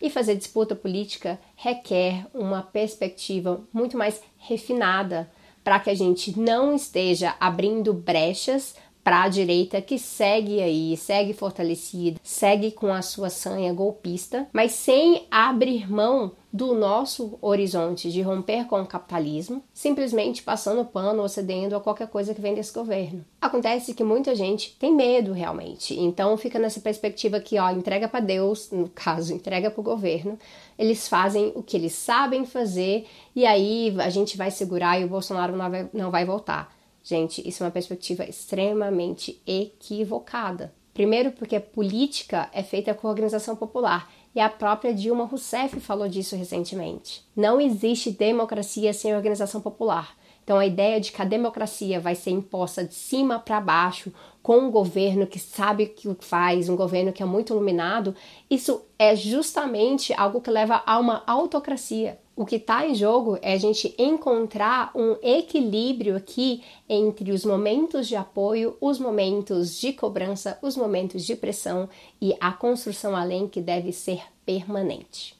E 0.00 0.08
fazer 0.08 0.34
disputa 0.34 0.74
política 0.74 1.38
requer 1.54 2.26
uma 2.32 2.62
perspectiva 2.62 3.60
muito 3.70 3.98
mais 3.98 4.22
refinada 4.38 5.30
para 5.62 5.78
que 5.78 5.90
a 5.90 5.94
gente 5.94 6.38
não 6.38 6.74
esteja 6.74 7.34
abrindo 7.38 7.92
brechas 7.92 8.74
para 9.02 9.24
a 9.24 9.28
direita 9.28 9.80
que 9.80 9.98
segue 9.98 10.60
aí, 10.60 10.96
segue 10.96 11.32
fortalecida, 11.32 12.20
segue 12.22 12.70
com 12.70 12.92
a 12.92 13.02
sua 13.02 13.30
sanha 13.30 13.72
golpista, 13.72 14.48
mas 14.52 14.72
sem 14.72 15.26
abrir 15.30 15.90
mão 15.90 16.32
do 16.52 16.74
nosso 16.74 17.38
horizonte 17.40 18.10
de 18.10 18.22
romper 18.22 18.66
com 18.66 18.80
o 18.80 18.86
capitalismo, 18.86 19.62
simplesmente 19.72 20.42
passando 20.42 20.84
pano 20.84 21.22
ou 21.22 21.28
cedendo 21.28 21.76
a 21.76 21.80
qualquer 21.80 22.08
coisa 22.08 22.34
que 22.34 22.40
vem 22.40 22.54
desse 22.54 22.72
governo. 22.72 23.24
Acontece 23.40 23.94
que 23.94 24.02
muita 24.02 24.34
gente 24.34 24.76
tem 24.76 24.92
medo 24.92 25.32
realmente, 25.32 25.98
então 25.98 26.36
fica 26.36 26.58
nessa 26.58 26.80
perspectiva 26.80 27.40
que, 27.40 27.58
ó, 27.58 27.70
entrega 27.70 28.08
para 28.08 28.20
Deus, 28.20 28.70
no 28.72 28.88
caso, 28.88 29.32
entrega 29.32 29.70
para 29.70 29.80
o 29.80 29.84
governo, 29.84 30.38
eles 30.76 31.06
fazem 31.06 31.52
o 31.54 31.62
que 31.62 31.76
eles 31.76 31.92
sabem 31.92 32.44
fazer 32.44 33.06
e 33.34 33.46
aí 33.46 33.94
a 33.98 34.10
gente 34.10 34.36
vai 34.36 34.50
segurar 34.50 35.00
e 35.00 35.04
o 35.04 35.08
Bolsonaro 35.08 35.56
não 35.56 35.70
vai, 35.70 35.90
não 35.92 36.10
vai 36.10 36.24
voltar. 36.24 36.79
Gente, 37.10 37.42
isso 37.44 37.64
é 37.64 37.66
uma 37.66 37.72
perspectiva 37.72 38.22
extremamente 38.22 39.42
equivocada. 39.44 40.72
Primeiro, 40.94 41.32
porque 41.32 41.58
política 41.58 42.48
é 42.52 42.62
feita 42.62 42.94
com 42.94 43.08
organização 43.08 43.56
popular 43.56 44.08
e 44.32 44.38
a 44.38 44.48
própria 44.48 44.94
Dilma 44.94 45.24
Rousseff 45.24 45.80
falou 45.80 46.08
disso 46.08 46.36
recentemente. 46.36 47.24
Não 47.34 47.60
existe 47.60 48.12
democracia 48.12 48.92
sem 48.92 49.12
organização 49.12 49.60
popular. 49.60 50.16
Então, 50.44 50.56
a 50.56 50.64
ideia 50.64 51.00
de 51.00 51.10
que 51.10 51.20
a 51.20 51.24
democracia 51.24 51.98
vai 51.98 52.14
ser 52.14 52.30
imposta 52.30 52.84
de 52.84 52.94
cima 52.94 53.40
para 53.40 53.60
baixo, 53.60 54.12
com 54.40 54.58
um 54.58 54.70
governo 54.70 55.26
que 55.26 55.40
sabe 55.40 55.92
o 56.06 56.14
que 56.14 56.24
faz, 56.24 56.68
um 56.68 56.76
governo 56.76 57.12
que 57.12 57.24
é 57.24 57.26
muito 57.26 57.52
iluminado, 57.52 58.14
isso 58.48 58.82
é 58.96 59.16
justamente 59.16 60.14
algo 60.14 60.40
que 60.40 60.50
leva 60.50 60.80
a 60.86 60.96
uma 61.00 61.24
autocracia. 61.26 62.20
O 62.40 62.46
que 62.46 62.56
está 62.56 62.86
em 62.86 62.94
jogo 62.94 63.38
é 63.42 63.52
a 63.52 63.58
gente 63.58 63.94
encontrar 63.98 64.92
um 64.94 65.14
equilíbrio 65.22 66.16
aqui 66.16 66.64
entre 66.88 67.32
os 67.32 67.44
momentos 67.44 68.08
de 68.08 68.16
apoio, 68.16 68.78
os 68.80 68.98
momentos 68.98 69.78
de 69.78 69.92
cobrança, 69.92 70.58
os 70.62 70.74
momentos 70.74 71.26
de 71.26 71.36
pressão 71.36 71.86
e 72.18 72.34
a 72.40 72.50
construção 72.50 73.14
além 73.14 73.46
que 73.46 73.60
deve 73.60 73.92
ser 73.92 74.22
permanente. 74.46 75.38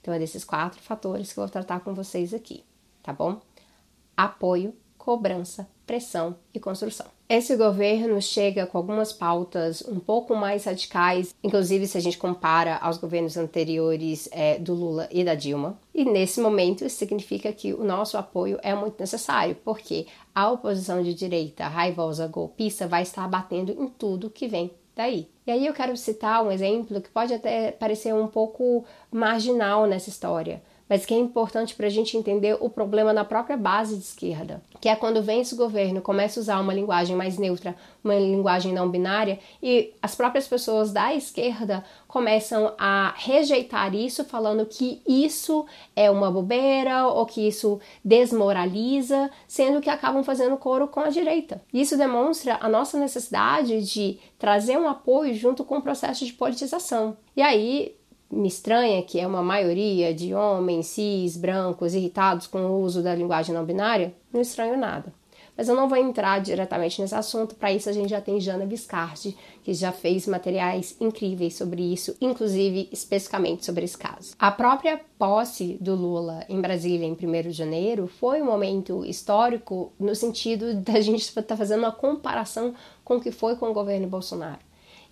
Então, 0.00 0.12
é 0.12 0.18
desses 0.18 0.42
quatro 0.42 0.82
fatores 0.82 1.32
que 1.32 1.38
eu 1.38 1.44
vou 1.44 1.52
tratar 1.52 1.78
com 1.84 1.94
vocês 1.94 2.34
aqui, 2.34 2.64
tá 3.00 3.12
bom? 3.12 3.40
Apoio, 4.16 4.74
cobrança, 4.98 5.68
pressão 5.86 6.34
e 6.52 6.58
construção. 6.58 7.13
Esse 7.26 7.56
governo 7.56 8.20
chega 8.20 8.66
com 8.66 8.76
algumas 8.76 9.10
pautas 9.10 9.82
um 9.88 9.98
pouco 9.98 10.36
mais 10.36 10.64
radicais, 10.64 11.34
inclusive 11.42 11.86
se 11.86 11.96
a 11.96 12.00
gente 12.00 12.18
compara 12.18 12.76
aos 12.76 12.98
governos 12.98 13.38
anteriores 13.38 14.28
é, 14.30 14.58
do 14.58 14.74
Lula 14.74 15.08
e 15.10 15.24
da 15.24 15.34
Dilma. 15.34 15.78
E 15.94 16.04
nesse 16.04 16.38
momento 16.38 16.84
isso 16.84 16.96
significa 16.96 17.50
que 17.50 17.72
o 17.72 17.82
nosso 17.82 18.18
apoio 18.18 18.58
é 18.62 18.74
muito 18.74 19.00
necessário, 19.00 19.56
porque 19.64 20.06
a 20.34 20.50
oposição 20.50 21.02
de 21.02 21.14
direita 21.14 21.66
raivosa 21.66 22.26
golpista 22.26 22.86
vai 22.86 23.02
estar 23.02 23.26
batendo 23.26 23.72
em 23.72 23.88
tudo 23.88 24.28
que 24.28 24.46
vem 24.46 24.70
daí. 24.94 25.26
E 25.46 25.50
aí 25.50 25.66
eu 25.66 25.72
quero 25.72 25.96
citar 25.96 26.44
um 26.44 26.52
exemplo 26.52 27.00
que 27.00 27.08
pode 27.08 27.32
até 27.32 27.72
parecer 27.72 28.14
um 28.14 28.26
pouco 28.26 28.84
marginal 29.10 29.86
nessa 29.86 30.10
história 30.10 30.62
mas 30.88 31.06
que 31.06 31.14
é 31.14 31.18
importante 31.18 31.74
para 31.74 31.86
a 31.86 31.90
gente 31.90 32.16
entender 32.16 32.56
o 32.60 32.68
problema 32.68 33.12
na 33.12 33.24
própria 33.24 33.56
base 33.56 33.96
de 33.96 34.02
esquerda, 34.02 34.62
que 34.80 34.88
é 34.88 34.96
quando 34.96 35.22
vem 35.22 35.40
esse 35.40 35.54
governo 35.54 36.02
começa 36.02 36.38
a 36.38 36.42
usar 36.42 36.60
uma 36.60 36.74
linguagem 36.74 37.16
mais 37.16 37.38
neutra, 37.38 37.74
uma 38.02 38.14
linguagem 38.14 38.72
não 38.72 38.88
binária, 38.88 39.38
e 39.62 39.92
as 40.02 40.14
próprias 40.14 40.46
pessoas 40.46 40.92
da 40.92 41.14
esquerda 41.14 41.84
começam 42.06 42.74
a 42.78 43.14
rejeitar 43.16 43.94
isso, 43.94 44.24
falando 44.24 44.66
que 44.66 45.00
isso 45.08 45.66
é 45.96 46.10
uma 46.10 46.30
bobeira 46.30 47.06
ou 47.08 47.24
que 47.26 47.48
isso 47.48 47.80
desmoraliza, 48.04 49.30
sendo 49.48 49.80
que 49.80 49.90
acabam 49.90 50.22
fazendo 50.22 50.56
coro 50.56 50.86
com 50.86 51.00
a 51.00 51.08
direita. 51.08 51.62
Isso 51.72 51.96
demonstra 51.96 52.58
a 52.60 52.68
nossa 52.68 52.98
necessidade 52.98 53.82
de 53.82 54.18
trazer 54.38 54.78
um 54.78 54.88
apoio 54.88 55.34
junto 55.34 55.64
com 55.64 55.78
o 55.78 55.82
processo 55.82 56.24
de 56.24 56.32
politização. 56.32 57.16
E 57.36 57.42
aí, 57.42 57.96
me 58.34 58.48
estranha 58.48 59.02
que 59.02 59.18
é 59.18 59.26
uma 59.26 59.42
maioria 59.42 60.12
de 60.12 60.34
homens 60.34 60.86
cis, 60.88 61.36
brancos, 61.36 61.94
irritados 61.94 62.46
com 62.46 62.58
o 62.58 62.80
uso 62.82 63.02
da 63.02 63.14
linguagem 63.14 63.54
não 63.54 63.64
binária, 63.64 64.14
não 64.32 64.40
estranho 64.40 64.76
nada. 64.76 65.12
Mas 65.56 65.68
eu 65.68 65.76
não 65.76 65.88
vou 65.88 65.96
entrar 65.96 66.40
diretamente 66.40 67.00
nesse 67.00 67.14
assunto, 67.14 67.54
para 67.54 67.72
isso 67.72 67.88
a 67.88 67.92
gente 67.92 68.10
já 68.10 68.20
tem 68.20 68.40
Jana 68.40 68.66
Biscardi, 68.66 69.36
que 69.62 69.72
já 69.72 69.92
fez 69.92 70.26
materiais 70.26 70.96
incríveis 71.00 71.54
sobre 71.54 71.80
isso, 71.80 72.16
inclusive 72.20 72.88
especificamente 72.90 73.64
sobre 73.64 73.84
esse 73.84 73.96
caso. 73.96 74.34
A 74.38 74.50
própria 74.50 75.00
posse 75.16 75.78
do 75.80 75.94
Lula 75.94 76.44
em 76.48 76.60
Brasília 76.60 77.06
em 77.06 77.12
1 77.12 77.42
de 77.42 77.52
janeiro 77.52 78.08
foi 78.08 78.42
um 78.42 78.46
momento 78.46 79.04
histórico 79.04 79.92
no 79.98 80.14
sentido 80.14 80.74
da 80.74 80.98
gente 81.00 81.22
estar 81.22 81.42
tá 81.42 81.56
fazendo 81.56 81.80
uma 81.80 81.92
comparação 81.92 82.74
com 83.04 83.16
o 83.16 83.20
que 83.20 83.30
foi 83.30 83.54
com 83.54 83.70
o 83.70 83.74
governo 83.74 84.08
Bolsonaro. 84.08 84.58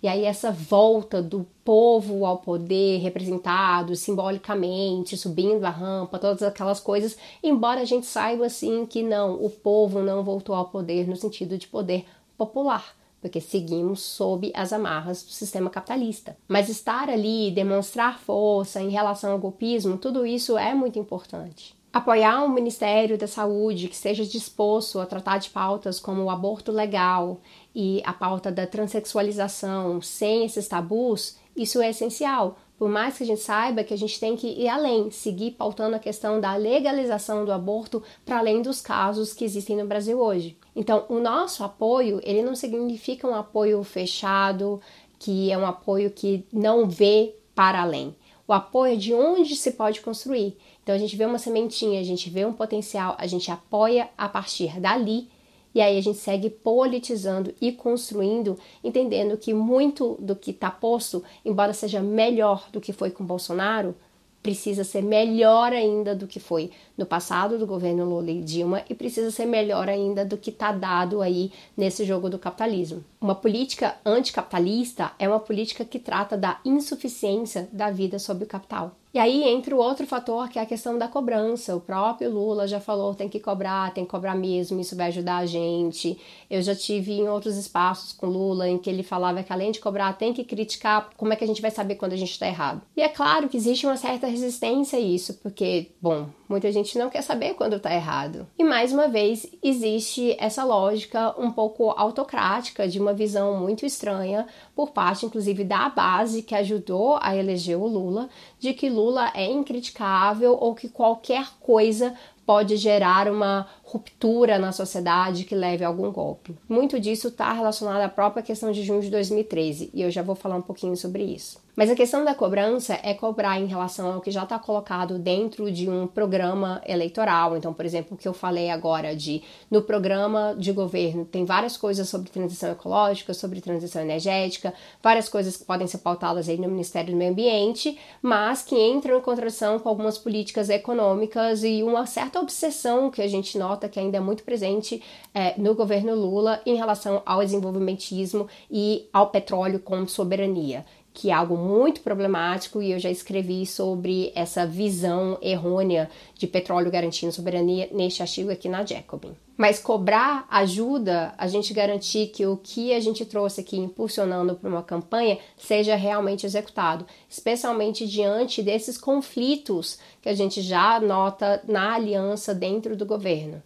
E 0.03 0.07
aí 0.09 0.25
essa 0.25 0.51
volta 0.51 1.21
do 1.21 1.47
povo 1.63 2.25
ao 2.25 2.39
poder 2.39 2.99
representado 2.99 3.95
simbolicamente, 3.95 5.15
subindo 5.15 5.63
a 5.63 5.69
rampa, 5.69 6.19
todas 6.19 6.43
aquelas 6.43 6.81
coisas, 6.81 7.17
embora 7.41 7.79
a 7.79 7.85
gente 7.85 8.05
saiba 8.05 8.45
assim 8.45 8.85
que 8.85 9.01
não, 9.01 9.35
o 9.41 9.49
povo 9.49 10.01
não 10.01 10.21
voltou 10.21 10.53
ao 10.53 10.65
poder 10.65 11.07
no 11.07 11.15
sentido 11.15 11.57
de 11.57 11.67
poder 11.67 12.05
popular 12.37 12.93
porque 13.21 13.39
seguimos 13.39 14.01
sob 14.01 14.51
as 14.53 14.73
amarras 14.73 15.23
do 15.23 15.31
sistema 15.31 15.69
capitalista. 15.69 16.35
Mas 16.45 16.67
estar 16.67 17.09
ali, 17.09 17.51
demonstrar 17.51 18.19
força 18.19 18.81
em 18.81 18.89
relação 18.89 19.31
ao 19.31 19.39
golpismo, 19.39 19.97
tudo 19.97 20.25
isso 20.25 20.57
é 20.57 20.73
muito 20.73 20.99
importante. 20.99 21.73
Apoiar 21.93 22.43
um 22.43 22.49
Ministério 22.49 23.17
da 23.17 23.27
Saúde 23.27 23.87
que 23.87 23.95
esteja 23.95 24.25
disposto 24.25 24.99
a 24.99 25.05
tratar 25.05 25.37
de 25.37 25.51
pautas 25.51 25.99
como 25.99 26.23
o 26.23 26.29
aborto 26.29 26.71
legal 26.71 27.39
e 27.75 28.01
a 28.05 28.13
pauta 28.13 28.51
da 28.51 28.67
transexualização 28.67 30.01
sem 30.01 30.45
esses 30.45 30.67
tabus, 30.67 31.37
isso 31.55 31.81
é 31.81 31.89
essencial. 31.89 32.57
Por 32.77 32.89
mais 32.89 33.17
que 33.17 33.23
a 33.23 33.27
gente 33.27 33.41
saiba 33.41 33.83
que 33.83 33.93
a 33.93 33.97
gente 33.97 34.19
tem 34.19 34.35
que 34.35 34.47
ir 34.47 34.67
além, 34.67 35.09
seguir 35.09 35.51
pautando 35.51 35.95
a 35.95 35.99
questão 35.99 36.41
da 36.41 36.55
legalização 36.55 37.45
do 37.45 37.51
aborto 37.51 38.03
para 38.25 38.39
além 38.39 38.61
dos 38.61 38.81
casos 38.81 39.33
que 39.33 39.45
existem 39.45 39.77
no 39.77 39.85
Brasil 39.85 40.19
hoje. 40.19 40.57
Então, 40.75 41.05
o 41.07 41.19
nosso 41.19 41.63
apoio, 41.63 42.19
ele 42.23 42.41
não 42.41 42.55
significa 42.55 43.27
um 43.27 43.35
apoio 43.35 43.83
fechado, 43.83 44.81
que 45.19 45.51
é 45.51 45.57
um 45.57 45.65
apoio 45.65 46.11
que 46.11 46.45
não 46.51 46.89
vê 46.89 47.35
para 47.55 47.81
além. 47.81 48.15
O 48.47 48.51
apoio 48.51 48.93
é 48.93 48.97
de 48.97 49.13
onde 49.13 49.55
se 49.55 49.71
pode 49.71 50.01
construir. 50.01 50.57
Então 50.83 50.93
a 50.93 50.97
gente 50.97 51.15
vê 51.15 51.25
uma 51.25 51.39
sementinha, 51.39 51.99
a 51.99 52.03
gente 52.03 52.29
vê 52.29 52.45
um 52.45 52.51
potencial, 52.51 53.15
a 53.17 53.25
gente 53.25 53.49
apoia 53.49 54.09
a 54.17 54.27
partir 54.27 54.79
dali 54.81 55.29
e 55.73 55.81
aí 55.81 55.97
a 55.97 56.01
gente 56.01 56.19
segue 56.19 56.49
politizando 56.49 57.53
e 57.59 57.71
construindo, 57.71 58.57
entendendo 58.83 59.37
que 59.37 59.53
muito 59.53 60.17
do 60.19 60.35
que 60.35 60.51
está 60.51 60.69
posto, 60.69 61.23
embora 61.43 61.73
seja 61.73 62.01
melhor 62.01 62.67
do 62.71 62.79
que 62.79 62.93
foi 62.93 63.09
com 63.09 63.25
Bolsonaro, 63.25 63.95
precisa 64.43 64.83
ser 64.83 65.01
melhor 65.01 65.71
ainda 65.71 66.13
do 66.13 66.27
que 66.27 66.39
foi 66.39 66.69
no 66.97 67.05
passado 67.05 67.57
do 67.57 67.65
governo 67.65 68.03
Lula 68.03 68.29
e 68.29 68.41
Dilma 68.41 68.83
e 68.89 68.93
precisa 68.93 69.31
ser 69.31 69.45
melhor 69.45 69.87
ainda 69.87 70.25
do 70.25 70.37
que 70.37 70.49
está 70.49 70.73
dado 70.73 71.21
aí 71.21 71.49
nesse 71.77 72.03
jogo 72.03 72.29
do 72.29 72.37
capitalismo. 72.37 73.03
Uma 73.21 73.33
política 73.33 73.95
anticapitalista 74.05 75.13
é 75.17 75.29
uma 75.29 75.39
política 75.39 75.85
que 75.85 75.97
trata 75.97 76.35
da 76.37 76.59
insuficiência 76.65 77.69
da 77.71 77.89
vida 77.89 78.19
sob 78.19 78.43
o 78.43 78.47
capital. 78.47 78.97
E 79.13 79.19
aí 79.19 79.43
entra 79.43 79.75
o 79.75 79.77
outro 79.77 80.07
fator 80.07 80.49
que 80.49 80.57
é 80.57 80.63
a 80.63 80.65
questão 80.65 80.97
da 80.97 81.07
cobrança. 81.07 81.75
O 81.75 81.79
próprio 81.79 82.31
Lula 82.31 82.67
já 82.67 82.79
falou 82.79 83.13
tem 83.13 83.29
que 83.29 83.39
cobrar, 83.39 83.93
tem 83.93 84.05
que 84.05 84.09
cobrar 84.09 84.33
mesmo, 84.33 84.81
isso 84.81 84.95
vai 84.95 85.09
ajudar 85.09 85.37
a 85.37 85.45
gente. 85.45 86.19
Eu 86.49 86.63
já 86.63 86.73
tive 86.75 87.13
em 87.13 87.29
outros 87.29 87.55
espaços 87.55 88.11
com 88.11 88.25
Lula 88.25 88.67
em 88.67 88.79
que 88.79 88.89
ele 88.89 89.03
falava 89.03 89.43
que 89.43 89.53
além 89.53 89.71
de 89.71 89.79
cobrar 89.79 90.13
tem 90.13 90.33
que 90.33 90.43
criticar, 90.43 91.11
como 91.15 91.31
é 91.31 91.35
que 91.35 91.43
a 91.43 91.47
gente 91.47 91.61
vai 91.61 91.69
saber 91.69 91.93
quando 91.93 92.13
a 92.13 92.17
gente 92.17 92.31
está 92.31 92.47
errado? 92.47 92.81
E 92.97 93.03
é 93.03 93.07
claro 93.09 93.47
que 93.47 93.55
existe 93.55 93.85
uma 93.85 93.97
certa 93.97 94.25
resistência 94.25 94.97
a 94.97 95.01
isso, 95.01 95.35
porque, 95.43 95.91
bom, 96.01 96.25
muita 96.49 96.71
gente 96.71 96.97
não 96.97 97.11
quer 97.11 97.21
saber 97.21 97.53
quando 97.53 97.75
está 97.75 97.93
errado. 97.93 98.47
E 98.57 98.63
mais 98.63 98.91
uma 98.91 99.07
vez 99.07 99.47
existe 99.61 100.35
essa 100.39 100.63
lógica 100.63 101.35
um 101.39 101.51
pouco 101.51 101.91
autocrática 101.91 102.87
de 102.87 102.99
uma 102.99 103.13
visão 103.13 103.59
muito 103.59 103.85
estranha 103.85 104.47
por 104.75 104.89
parte, 104.89 105.27
inclusive, 105.27 105.63
da 105.63 105.87
base 105.89 106.41
que 106.41 106.55
ajudou 106.55 107.19
a 107.21 107.35
eleger 107.35 107.77
o 107.77 107.85
Lula, 107.85 108.27
de 108.59 108.73
que 108.73 108.89
Lula 108.89 109.02
é 109.33 109.45
incriticável 109.45 110.57
ou 110.59 110.75
que 110.75 110.89
qualquer 110.89 111.47
coisa 111.59 112.13
pode 112.45 112.75
gerar 112.75 113.31
uma 113.31 113.67
ruptura 113.83 114.59
na 114.59 114.71
sociedade 114.71 115.45
que 115.45 115.55
leve 115.55 115.83
a 115.83 115.87
algum 115.87 116.11
golpe. 116.11 116.55
Muito 116.67 116.99
disso 116.99 117.29
está 117.29 117.53
relacionado 117.53 118.01
à 118.01 118.09
própria 118.09 118.43
questão 118.43 118.71
de 118.71 118.83
junho 118.83 119.01
de 119.01 119.09
2013 119.09 119.89
e 119.93 120.01
eu 120.01 120.11
já 120.11 120.21
vou 120.21 120.35
falar 120.35 120.57
um 120.57 120.61
pouquinho 120.61 120.97
sobre 120.97 121.23
isso. 121.23 121.62
Mas 121.75 121.89
a 121.89 121.95
questão 121.95 122.23
da 122.23 122.35
cobrança 122.35 122.99
é 123.01 123.15
cobrar 123.15 123.59
em 123.59 123.65
relação 123.65 124.13
ao 124.13 124.21
que 124.21 124.29
já 124.29 124.43
está 124.43 124.59
colocado 124.59 125.17
dentro 125.17 125.71
de 125.71 125.89
um 125.89 126.05
programa 126.05 126.79
eleitoral. 126.85 127.57
Então, 127.57 127.73
por 127.73 127.83
exemplo, 127.83 128.13
o 128.13 128.17
que 128.17 128.27
eu 128.27 128.33
falei 128.33 128.69
agora 128.69 129.15
de 129.15 129.41
no 129.71 129.81
programa 129.81 130.55
de 130.55 130.71
governo 130.71 131.25
tem 131.25 131.45
várias 131.45 131.75
coisas 131.75 132.07
sobre 132.07 132.29
transição 132.29 132.71
ecológica, 132.71 133.33
sobre 133.33 133.59
transição 133.59 134.03
energética, 134.03 134.71
várias 135.01 135.27
coisas 135.27 135.57
que 135.57 135.65
podem 135.65 135.87
ser 135.87 135.97
pautadas 135.97 136.47
aí 136.47 136.57
no 136.57 136.69
Ministério 136.69 137.11
do 137.11 137.17
Meio 137.17 137.31
Ambiente, 137.31 137.97
mas 138.21 138.61
que 138.61 138.75
entram 138.75 139.17
em 139.17 139.21
contradição 139.21 139.79
com 139.79 139.89
algumas 139.89 140.19
políticas 140.19 140.69
econômicas 140.69 141.63
e 141.63 141.81
uma 141.81 142.05
certa 142.05 142.39
obsessão 142.39 143.09
que 143.09 143.21
a 143.21 143.27
gente 143.27 143.57
nota 143.57 143.89
que 143.89 143.99
ainda 143.99 144.17
é 144.17 144.21
muito 144.21 144.43
presente 144.43 145.01
é, 145.33 145.59
no 145.59 145.73
governo 145.73 146.13
Lula 146.13 146.61
em 146.67 146.75
relação 146.75 147.23
ao 147.25 147.39
desenvolvimentismo 147.39 148.47
e 148.69 149.09
ao 149.11 149.31
petróleo 149.31 149.79
como 149.79 150.07
soberania 150.07 150.85
que 151.13 151.29
é 151.29 151.33
algo 151.33 151.55
muito 151.55 152.01
problemático 152.01 152.81
e 152.81 152.91
eu 152.91 152.99
já 152.99 153.09
escrevi 153.09 153.65
sobre 153.65 154.31
essa 154.33 154.65
visão 154.65 155.37
errônea 155.41 156.09
de 156.35 156.47
petróleo 156.47 156.89
garantindo 156.89 157.31
soberania 157.31 157.87
neste 157.91 158.21
artigo 158.21 158.49
aqui 158.49 158.67
na 158.67 158.83
Jacobin. 158.83 159.35
Mas 159.55 159.79
cobrar 159.79 160.47
ajuda 160.49 161.35
a 161.37 161.47
gente 161.47 161.73
garantir 161.73 162.27
que 162.27 162.45
o 162.47 162.57
que 162.57 162.91
a 162.91 162.99
gente 162.99 163.23
trouxe 163.23 163.61
aqui 163.61 163.77
impulsionando 163.77 164.55
para 164.55 164.67
uma 164.67 164.81
campanha 164.81 165.37
seja 165.55 165.95
realmente 165.95 166.47
executado, 166.47 167.05
especialmente 167.29 168.07
diante 168.07 168.63
desses 168.63 168.97
conflitos 168.97 169.99
que 170.21 170.29
a 170.29 170.33
gente 170.33 170.61
já 170.61 170.99
nota 170.99 171.61
na 171.67 171.93
aliança 171.93 172.55
dentro 172.55 172.97
do 172.97 173.05
governo 173.05 173.61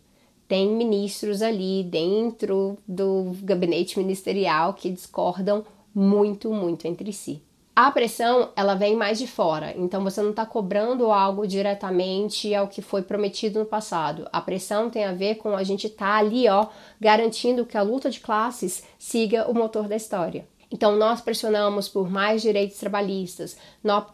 tem 0.48 0.70
ministros 0.70 1.42
ali 1.42 1.84
dentro 1.84 2.78
do 2.88 3.36
gabinete 3.44 4.00
ministerial 4.00 4.74
que 4.74 4.90
discordam 4.90 5.66
muito, 5.98 6.54
muito 6.54 6.88
entre 6.88 7.12
si. 7.12 7.42
A 7.76 7.92
pressão, 7.92 8.50
ela 8.56 8.76
vem 8.76 8.96
mais 8.96 9.18
de 9.18 9.28
fora, 9.28 9.74
então 9.76 10.04
você 10.04 10.22
não 10.22 10.30
está 10.30 10.46
cobrando 10.46 11.12
algo 11.12 11.48
diretamente 11.48 12.54
ao 12.54 12.68
que 12.68 12.82
foi 12.82 13.02
prometido 13.02 13.60
no 13.60 13.66
passado. 13.66 14.28
A 14.32 14.40
pressão 14.40 14.90
tem 14.90 15.06
a 15.06 15.12
ver 15.12 15.36
com 15.36 15.56
a 15.56 15.64
gente 15.64 15.88
estar 15.88 16.06
tá 16.06 16.18
ali, 16.18 16.48
ó, 16.48 16.68
garantindo 17.00 17.66
que 17.66 17.78
a 17.78 17.82
luta 17.82 18.10
de 18.12 18.20
classes 18.20 18.84
siga 18.98 19.50
o 19.50 19.54
motor 19.54 19.88
da 19.88 19.96
história. 19.96 20.48
Então, 20.72 20.96
nós 20.98 21.22
pressionamos 21.22 21.88
por 21.88 22.10
mais 22.10 22.42
direitos 22.42 22.78
trabalhistas, 22.78 23.58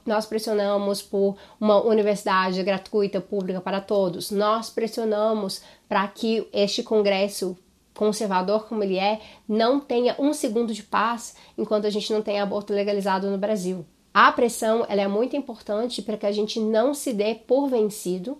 nós 0.06 0.26
pressionamos 0.26 1.02
por 1.02 1.36
uma 1.60 1.82
universidade 1.82 2.62
gratuita, 2.64 3.20
pública 3.20 3.60
para 3.60 3.82
todos, 3.82 4.30
nós 4.30 4.70
pressionamos 4.70 5.62
para 5.90 6.08
que 6.08 6.48
este 6.54 6.84
Congresso 6.84 7.58
conservador 7.96 8.68
como 8.68 8.84
ele 8.84 8.98
é, 8.98 9.22
não 9.48 9.80
tenha 9.80 10.16
um 10.20 10.34
segundo 10.34 10.74
de 10.74 10.84
paz 10.84 11.36
enquanto 11.58 11.86
a 11.86 11.90
gente 11.90 12.12
não 12.12 12.22
tem 12.22 12.40
aborto 12.40 12.74
legalizado 12.74 13.30
no 13.30 13.38
Brasil. 13.38 13.86
A 14.14 14.32
pressão 14.32 14.86
ela 14.88 15.02
é 15.02 15.08
muito 15.08 15.36
importante 15.36 16.02
para 16.02 16.18
que 16.18 16.26
a 16.26 16.32
gente 16.32 16.60
não 16.60 16.94
se 16.94 17.14
dê 17.14 17.34
por 17.36 17.68
vencido 17.68 18.38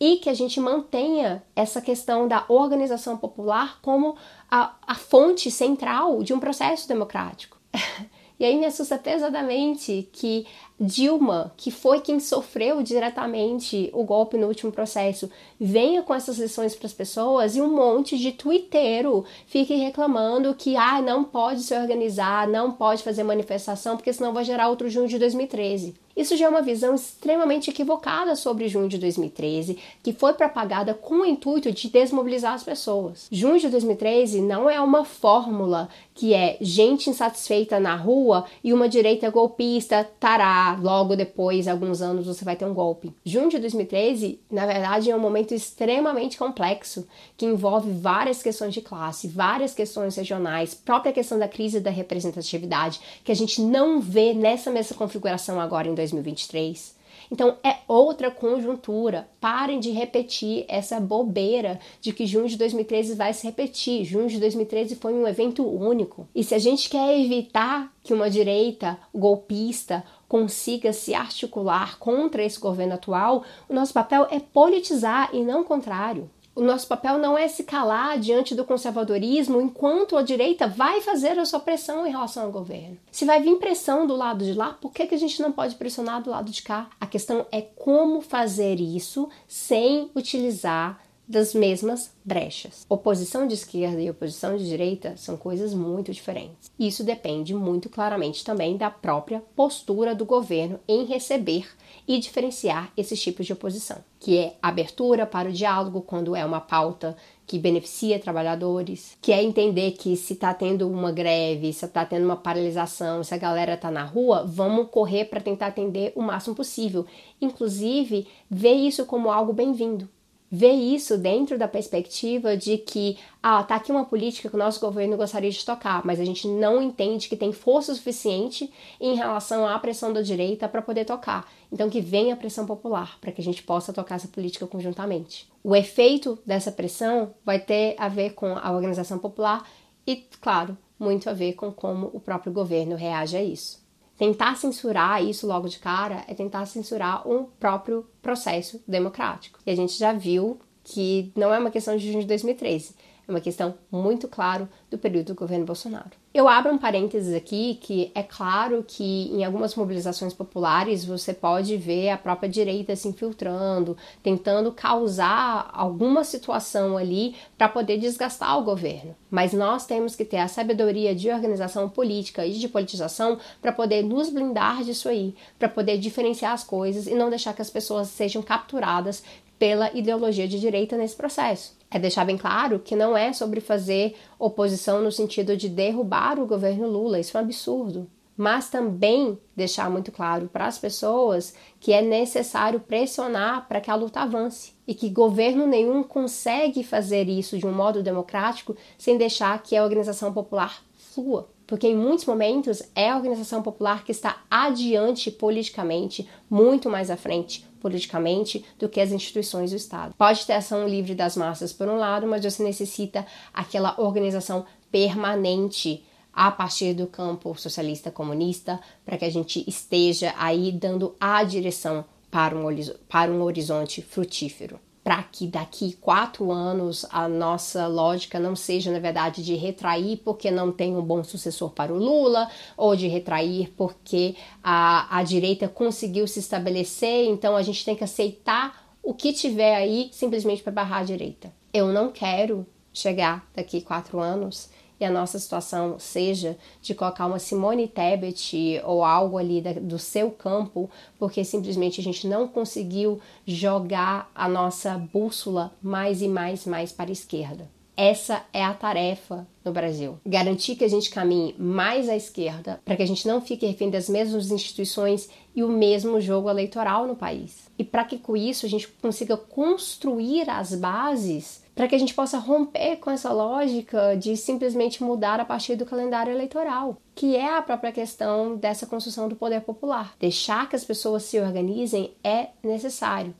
e 0.00 0.16
que 0.16 0.30
a 0.30 0.34
gente 0.34 0.60
mantenha 0.60 1.42
essa 1.56 1.80
questão 1.80 2.28
da 2.28 2.44
organização 2.48 3.16
popular 3.16 3.80
como 3.82 4.16
a, 4.50 4.76
a 4.86 4.94
fonte 4.94 5.50
central 5.50 6.22
de 6.22 6.32
um 6.32 6.38
processo 6.38 6.86
democrático. 6.86 7.58
e 8.38 8.44
aí 8.44 8.56
me 8.56 8.66
assusta 8.66 8.96
pesadamente 8.96 10.08
que 10.12 10.46
Dilma, 10.80 11.52
que 11.56 11.72
foi 11.72 12.00
quem 12.00 12.20
sofreu 12.20 12.84
diretamente 12.84 13.90
o 13.92 14.04
golpe 14.04 14.36
no 14.36 14.46
último 14.46 14.70
processo, 14.70 15.28
venha 15.58 16.02
com 16.02 16.14
essas 16.14 16.38
lições 16.38 16.76
para 16.76 16.86
as 16.86 16.92
pessoas 16.92 17.56
e 17.56 17.60
um 17.60 17.74
monte 17.74 18.16
de 18.16 18.30
twitteiro 18.30 19.24
fique 19.46 19.74
reclamando 19.74 20.54
que 20.54 20.76
ah, 20.76 21.02
não 21.02 21.24
pode 21.24 21.62
se 21.62 21.74
organizar, 21.74 22.46
não 22.46 22.70
pode 22.70 23.02
fazer 23.02 23.24
manifestação, 23.24 23.96
porque 23.96 24.12
senão 24.12 24.32
vai 24.32 24.44
gerar 24.44 24.68
outro 24.68 24.88
junho 24.88 25.08
de 25.08 25.18
2013. 25.18 25.96
Isso 26.18 26.36
já 26.36 26.46
é 26.46 26.48
uma 26.48 26.62
visão 26.62 26.96
extremamente 26.96 27.70
equivocada 27.70 28.34
sobre 28.34 28.68
junho 28.68 28.88
de 28.88 28.98
2013, 28.98 29.78
que 30.02 30.12
foi 30.12 30.32
propagada 30.32 30.92
com 30.92 31.20
o 31.20 31.24
intuito 31.24 31.70
de 31.70 31.88
desmobilizar 31.88 32.54
as 32.54 32.64
pessoas. 32.64 33.28
Junho 33.30 33.60
de 33.60 33.68
2013 33.68 34.40
não 34.40 34.68
é 34.68 34.80
uma 34.80 35.04
fórmula 35.04 35.88
que 36.18 36.34
é 36.34 36.58
gente 36.60 37.08
insatisfeita 37.08 37.78
na 37.78 37.94
rua 37.94 38.44
e 38.64 38.72
uma 38.72 38.88
direita 38.88 39.30
golpista 39.30 40.02
tará 40.18 40.76
logo 40.82 41.14
depois, 41.14 41.68
alguns 41.68 42.02
anos, 42.02 42.26
você 42.26 42.44
vai 42.44 42.56
ter 42.56 42.64
um 42.64 42.74
golpe. 42.74 43.14
Junho 43.24 43.48
de 43.48 43.56
2013, 43.60 44.40
na 44.50 44.66
verdade, 44.66 45.12
é 45.12 45.14
um 45.14 45.20
momento 45.20 45.54
extremamente 45.54 46.36
complexo 46.36 47.06
que 47.36 47.46
envolve 47.46 47.92
várias 47.92 48.42
questões 48.42 48.74
de 48.74 48.80
classe, 48.80 49.28
várias 49.28 49.74
questões 49.74 50.16
regionais, 50.16 50.74
própria 50.74 51.12
questão 51.12 51.38
da 51.38 51.46
crise 51.46 51.78
da 51.78 51.90
representatividade, 51.90 53.00
que 53.22 53.30
a 53.30 53.36
gente 53.36 53.60
não 53.60 54.00
vê 54.00 54.34
nessa 54.34 54.72
mesma 54.72 54.96
configuração 54.96 55.60
agora 55.60 55.86
em 55.86 55.94
2023. 55.94 56.97
Então 57.30 57.56
é 57.62 57.76
outra 57.86 58.30
conjuntura. 58.30 59.28
Parem 59.40 59.80
de 59.80 59.90
repetir 59.90 60.64
essa 60.68 61.00
bobeira 61.00 61.78
de 62.00 62.12
que 62.12 62.26
junho 62.26 62.48
de 62.48 62.56
2013 62.56 63.14
vai 63.14 63.32
se 63.32 63.46
repetir. 63.46 64.04
Junho 64.04 64.28
de 64.28 64.38
2013 64.38 64.96
foi 64.96 65.14
um 65.14 65.26
evento 65.26 65.66
único. 65.66 66.28
E 66.34 66.42
se 66.42 66.54
a 66.54 66.58
gente 66.58 66.88
quer 66.88 67.18
evitar 67.18 67.92
que 68.02 68.14
uma 68.14 68.30
direita 68.30 68.98
golpista 69.14 70.04
consiga 70.28 70.92
se 70.92 71.14
articular 71.14 71.98
contra 71.98 72.44
esse 72.44 72.58
governo 72.58 72.94
atual, 72.94 73.44
o 73.68 73.74
nosso 73.74 73.92
papel 73.92 74.26
é 74.30 74.38
politizar 74.38 75.30
e 75.32 75.42
não 75.42 75.62
o 75.62 75.64
contrário. 75.64 76.30
O 76.58 76.60
nosso 76.60 76.88
papel 76.88 77.18
não 77.18 77.38
é 77.38 77.46
se 77.46 77.62
calar 77.62 78.18
diante 78.18 78.52
do 78.52 78.64
conservadorismo 78.64 79.60
enquanto 79.60 80.16
a 80.16 80.22
direita 80.22 80.66
vai 80.66 81.00
fazer 81.00 81.38
a 81.38 81.44
sua 81.44 81.60
pressão 81.60 82.04
em 82.04 82.10
relação 82.10 82.46
ao 82.46 82.50
governo. 82.50 82.98
Se 83.12 83.24
vai 83.24 83.40
vir 83.40 83.60
pressão 83.60 84.08
do 84.08 84.16
lado 84.16 84.44
de 84.44 84.54
lá, 84.54 84.70
por 84.72 84.90
que, 84.90 85.06
que 85.06 85.14
a 85.14 85.18
gente 85.18 85.40
não 85.40 85.52
pode 85.52 85.76
pressionar 85.76 86.20
do 86.20 86.30
lado 86.30 86.50
de 86.50 86.60
cá? 86.60 86.90
A 87.00 87.06
questão 87.06 87.46
é 87.52 87.62
como 87.62 88.20
fazer 88.20 88.80
isso 88.80 89.28
sem 89.46 90.10
utilizar 90.16 91.00
das 91.28 91.52
mesmas 91.52 92.10
brechas. 92.24 92.86
Oposição 92.88 93.46
de 93.46 93.52
esquerda 93.52 94.00
e 94.00 94.08
oposição 94.08 94.56
de 94.56 94.66
direita 94.66 95.14
são 95.16 95.36
coisas 95.36 95.74
muito 95.74 96.10
diferentes. 96.10 96.70
Isso 96.78 97.04
depende 97.04 97.54
muito 97.54 97.90
claramente 97.90 98.42
também 98.42 98.78
da 98.78 98.90
própria 98.90 99.42
postura 99.54 100.14
do 100.14 100.24
governo 100.24 100.80
em 100.88 101.04
receber 101.04 101.68
e 102.06 102.18
diferenciar 102.18 102.90
esses 102.96 103.20
tipos 103.20 103.44
de 103.44 103.52
oposição, 103.52 103.98
que 104.18 104.38
é 104.38 104.56
abertura 104.62 105.26
para 105.26 105.50
o 105.50 105.52
diálogo 105.52 106.00
quando 106.00 106.34
é 106.34 106.44
uma 106.44 106.60
pauta 106.60 107.14
que 107.46 107.58
beneficia 107.58 108.18
trabalhadores, 108.18 109.16
que 109.20 109.32
é 109.32 109.42
entender 109.42 109.92
que 109.92 110.16
se 110.16 110.34
está 110.34 110.52
tendo 110.54 110.88
uma 110.88 111.12
greve, 111.12 111.72
se 111.72 111.84
está 111.84 112.04
tendo 112.04 112.24
uma 112.24 112.36
paralisação, 112.36 113.22
se 113.22 113.34
a 113.34 113.38
galera 113.38 113.74
está 113.74 113.90
na 113.90 114.04
rua, 114.04 114.44
vamos 114.46 114.88
correr 114.90 115.26
para 115.26 115.40
tentar 115.40 115.68
atender 115.68 116.12
o 116.14 116.22
máximo 116.22 116.54
possível. 116.54 117.06
Inclusive, 117.40 118.26
ver 118.50 118.74
isso 118.74 119.04
como 119.06 119.30
algo 119.30 119.52
bem-vindo 119.52 120.08
ver 120.50 120.72
isso 120.72 121.18
dentro 121.18 121.58
da 121.58 121.68
perspectiva 121.68 122.56
de 122.56 122.78
que, 122.78 123.18
ah, 123.42 123.62
tá 123.62 123.76
aqui 123.76 123.92
uma 123.92 124.04
política 124.04 124.48
que 124.48 124.54
o 124.54 124.58
nosso 124.58 124.80
governo 124.80 125.16
gostaria 125.16 125.50
de 125.50 125.64
tocar, 125.64 126.04
mas 126.04 126.18
a 126.18 126.24
gente 126.24 126.48
não 126.48 126.82
entende 126.82 127.28
que 127.28 127.36
tem 127.36 127.52
força 127.52 127.94
suficiente 127.94 128.72
em 129.00 129.14
relação 129.14 129.66
à 129.66 129.78
pressão 129.78 130.12
da 130.12 130.22
direita 130.22 130.68
para 130.68 130.82
poder 130.82 131.04
tocar. 131.04 131.46
Então 131.70 131.90
que 131.90 132.00
venha 132.00 132.34
a 132.34 132.36
pressão 132.36 132.64
popular 132.66 133.18
para 133.20 133.30
que 133.30 133.40
a 133.40 133.44
gente 133.44 133.62
possa 133.62 133.92
tocar 133.92 134.16
essa 134.16 134.28
política 134.28 134.66
conjuntamente. 134.66 135.48
O 135.62 135.76
efeito 135.76 136.38
dessa 136.46 136.72
pressão 136.72 137.34
vai 137.44 137.58
ter 137.58 137.94
a 137.98 138.08
ver 138.08 138.30
com 138.30 138.56
a 138.56 138.72
organização 138.72 139.18
popular 139.18 139.68
e, 140.06 140.24
claro, 140.40 140.76
muito 140.98 141.28
a 141.28 141.34
ver 141.34 141.52
com 141.52 141.70
como 141.70 142.10
o 142.14 142.20
próprio 142.20 142.52
governo 142.52 142.96
reage 142.96 143.36
a 143.36 143.42
isso. 143.42 143.87
Tentar 144.18 144.56
censurar 144.56 145.24
isso 145.24 145.46
logo 145.46 145.68
de 145.68 145.78
cara 145.78 146.24
é 146.26 146.34
tentar 146.34 146.66
censurar 146.66 147.26
um 147.26 147.44
próprio 147.44 148.04
processo 148.20 148.82
democrático. 148.86 149.60
E 149.64 149.70
a 149.70 149.76
gente 149.76 149.96
já 149.96 150.12
viu 150.12 150.58
que 150.82 151.30
não 151.36 151.54
é 151.54 151.58
uma 151.58 151.70
questão 151.70 151.96
de 151.96 152.06
junho 152.06 152.22
de 152.22 152.26
2013, 152.26 152.94
é 153.28 153.30
uma 153.30 153.40
questão 153.40 153.74
muito 153.92 154.26
claro 154.26 154.66
do 154.90 154.96
período 154.96 155.26
do 155.26 155.34
governo 155.34 155.66
Bolsonaro. 155.66 156.12
Eu 156.32 156.48
abro 156.48 156.72
um 156.72 156.78
parênteses 156.78 157.34
aqui 157.34 157.78
que 157.80 158.10
é 158.14 158.22
claro 158.22 158.84
que 158.86 159.28
em 159.32 159.44
algumas 159.44 159.74
mobilizações 159.74 160.32
populares 160.32 161.04
você 161.04 161.34
pode 161.34 161.76
ver 161.76 162.10
a 162.10 162.16
própria 162.16 162.48
direita 162.48 162.96
se 162.96 163.08
infiltrando, 163.08 163.96
tentando 164.22 164.72
causar 164.72 165.68
alguma 165.72 166.24
situação 166.24 166.96
ali 166.96 167.34
para 167.56 167.68
poder 167.68 167.98
desgastar 167.98 168.58
o 168.58 168.64
governo. 168.64 169.14
Mas 169.30 169.52
nós 169.52 169.84
temos 169.84 170.16
que 170.16 170.24
ter 170.24 170.38
a 170.38 170.48
sabedoria 170.48 171.14
de 171.14 171.30
organização 171.30 171.88
política 171.88 172.46
e 172.46 172.52
de 172.52 172.68
politização 172.68 173.38
para 173.60 173.72
poder 173.72 174.02
nos 174.02 174.30
blindar 174.30 174.84
disso 174.84 175.08
aí, 175.08 175.34
para 175.58 175.68
poder 175.68 175.98
diferenciar 175.98 176.52
as 176.52 176.64
coisas 176.64 177.06
e 177.06 177.14
não 177.14 177.28
deixar 177.28 177.52
que 177.52 177.62
as 177.62 177.70
pessoas 177.70 178.08
sejam 178.08 178.42
capturadas 178.42 179.22
pela 179.58 179.90
ideologia 179.92 180.46
de 180.46 180.60
direita 180.60 180.96
nesse 180.96 181.16
processo. 181.16 181.76
É 181.90 181.98
deixar 181.98 182.24
bem 182.24 182.36
claro 182.36 182.78
que 182.78 182.94
não 182.94 183.16
é 183.16 183.32
sobre 183.32 183.60
fazer 183.60 184.14
oposição 184.38 185.02
no 185.02 185.10
sentido 185.10 185.56
de 185.56 185.68
derrubar 185.68 186.38
o 186.38 186.46
governo 186.46 186.86
Lula, 186.86 187.18
isso 187.18 187.36
é 187.36 187.40
um 187.40 187.44
absurdo. 187.44 188.08
Mas 188.36 188.70
também 188.70 189.36
deixar 189.56 189.90
muito 189.90 190.12
claro 190.12 190.48
para 190.52 190.66
as 190.66 190.78
pessoas 190.78 191.54
que 191.80 191.92
é 191.92 192.00
necessário 192.00 192.78
pressionar 192.78 193.66
para 193.66 193.80
que 193.80 193.90
a 193.90 193.96
luta 193.96 194.20
avance 194.20 194.74
e 194.86 194.94
que 194.94 195.08
governo 195.08 195.66
nenhum 195.66 196.04
consegue 196.04 196.84
fazer 196.84 197.28
isso 197.28 197.58
de 197.58 197.66
um 197.66 197.72
modo 197.72 198.00
democrático 198.00 198.76
sem 198.96 199.18
deixar 199.18 199.60
que 199.60 199.76
a 199.76 199.82
organização 199.82 200.32
popular 200.32 200.84
flua. 200.94 201.48
porque 201.66 201.86
em 201.86 201.94
muitos 201.94 202.24
momentos 202.24 202.82
é 202.94 203.10
a 203.10 203.16
organização 203.16 203.62
popular 203.62 204.02
que 204.02 204.10
está 204.10 204.42
adiante 204.50 205.30
politicamente, 205.30 206.26
muito 206.48 206.88
mais 206.88 207.10
à 207.10 207.16
frente 207.16 207.67
politicamente 207.80 208.64
do 208.78 208.88
que 208.88 209.00
as 209.00 209.12
instituições 209.12 209.70
do 209.70 209.76
Estado. 209.76 210.14
Pode 210.16 210.44
ter 210.46 210.54
ação 210.54 210.86
livre 210.86 211.14
das 211.14 211.36
massas 211.36 211.72
por 211.72 211.88
um 211.88 211.96
lado, 211.96 212.26
mas 212.26 212.44
você 212.44 212.62
necessita 212.62 213.26
aquela 213.52 214.00
organização 214.00 214.66
permanente 214.90 216.04
a 216.32 216.50
partir 216.50 216.94
do 216.94 217.06
campo 217.06 217.54
socialista 217.58 218.10
comunista 218.10 218.80
para 219.04 219.18
que 219.18 219.24
a 219.24 219.30
gente 219.30 219.64
esteja 219.66 220.34
aí 220.38 220.70
dando 220.70 221.14
a 221.20 221.42
direção 221.42 222.04
para 222.30 222.56
um, 222.56 222.64
para 223.08 223.30
um 223.30 223.42
horizonte 223.42 224.02
frutífero 224.02 224.78
para 225.08 225.22
que 225.22 225.46
daqui 225.46 225.94
quatro 225.94 226.52
anos 226.52 227.06
a 227.10 227.26
nossa 227.26 227.86
lógica 227.86 228.38
não 228.38 228.54
seja, 228.54 228.92
na 228.92 228.98
verdade, 228.98 229.42
de 229.42 229.54
retrair 229.54 230.18
porque 230.18 230.50
não 230.50 230.70
tem 230.70 230.94
um 230.94 231.00
bom 231.00 231.24
sucessor 231.24 231.70
para 231.70 231.94
o 231.94 231.96
Lula, 231.96 232.46
ou 232.76 232.94
de 232.94 233.08
retrair 233.08 233.72
porque 233.74 234.36
a, 234.62 235.18
a 235.18 235.22
direita 235.22 235.66
conseguiu 235.66 236.28
se 236.28 236.40
estabelecer, 236.40 237.24
então 237.26 237.56
a 237.56 237.62
gente 237.62 237.86
tem 237.86 237.96
que 237.96 238.04
aceitar 238.04 238.86
o 239.02 239.14
que 239.14 239.32
tiver 239.32 239.76
aí 239.76 240.10
simplesmente 240.12 240.62
para 240.62 240.72
barrar 240.72 241.00
a 241.00 241.04
direita. 241.04 241.50
Eu 241.72 241.90
não 241.90 242.12
quero 242.12 242.66
chegar 242.92 243.48
daqui 243.56 243.80
quatro 243.80 244.20
anos 244.20 244.68
e 245.00 245.04
a 245.04 245.10
nossa 245.10 245.38
situação 245.38 245.98
seja 245.98 246.56
de 246.82 246.94
colocar 246.94 247.26
uma 247.26 247.38
Simone 247.38 247.88
Tebet 247.88 248.80
ou 248.84 249.04
algo 249.04 249.38
ali 249.38 249.60
da, 249.60 249.72
do 249.72 249.98
seu 249.98 250.30
campo, 250.30 250.90
porque 251.18 251.44
simplesmente 251.44 252.00
a 252.00 252.04
gente 252.04 252.26
não 252.26 252.48
conseguiu 252.48 253.20
jogar 253.46 254.30
a 254.34 254.48
nossa 254.48 254.98
bússola 254.98 255.72
mais 255.82 256.22
e 256.22 256.28
mais 256.28 256.66
mais 256.66 256.92
para 256.92 257.10
a 257.10 257.12
esquerda. 257.12 257.68
Essa 257.96 258.44
é 258.52 258.62
a 258.64 258.72
tarefa 258.72 259.44
no 259.64 259.72
Brasil. 259.72 260.20
Garantir 260.24 260.76
que 260.76 260.84
a 260.84 260.88
gente 260.88 261.10
caminhe 261.10 261.56
mais 261.58 262.08
à 262.08 262.14
esquerda 262.14 262.80
para 262.84 262.94
que 262.94 263.02
a 263.02 263.06
gente 263.06 263.26
não 263.26 263.40
fique 263.40 263.66
refém 263.66 263.90
das 263.90 264.08
mesmas 264.08 264.52
instituições 264.52 265.28
e 265.54 265.64
o 265.64 265.68
mesmo 265.68 266.20
jogo 266.20 266.48
eleitoral 266.48 267.08
no 267.08 267.16
país. 267.16 267.67
E 267.78 267.84
para 267.84 268.04
que 268.04 268.18
com 268.18 268.36
isso 268.36 268.66
a 268.66 268.68
gente 268.68 268.88
consiga 268.88 269.36
construir 269.36 270.50
as 270.50 270.74
bases 270.74 271.62
para 271.78 271.86
que 271.86 271.94
a 271.94 271.98
gente 271.98 272.12
possa 272.12 272.38
romper 272.38 272.96
com 272.96 273.08
essa 273.08 273.32
lógica 273.32 274.16
de 274.16 274.36
simplesmente 274.36 275.00
mudar 275.00 275.38
a 275.38 275.44
partir 275.44 275.76
do 275.76 275.86
calendário 275.86 276.32
eleitoral, 276.32 276.96
que 277.14 277.36
é 277.36 277.56
a 277.56 277.62
própria 277.62 277.92
questão 277.92 278.56
dessa 278.56 278.84
construção 278.84 279.28
do 279.28 279.36
poder 279.36 279.60
popular. 279.60 280.12
Deixar 280.18 280.68
que 280.68 280.74
as 280.74 280.84
pessoas 280.84 281.22
se 281.22 281.38
organizem 281.38 282.14
é 282.24 282.48
necessário. 282.64 283.32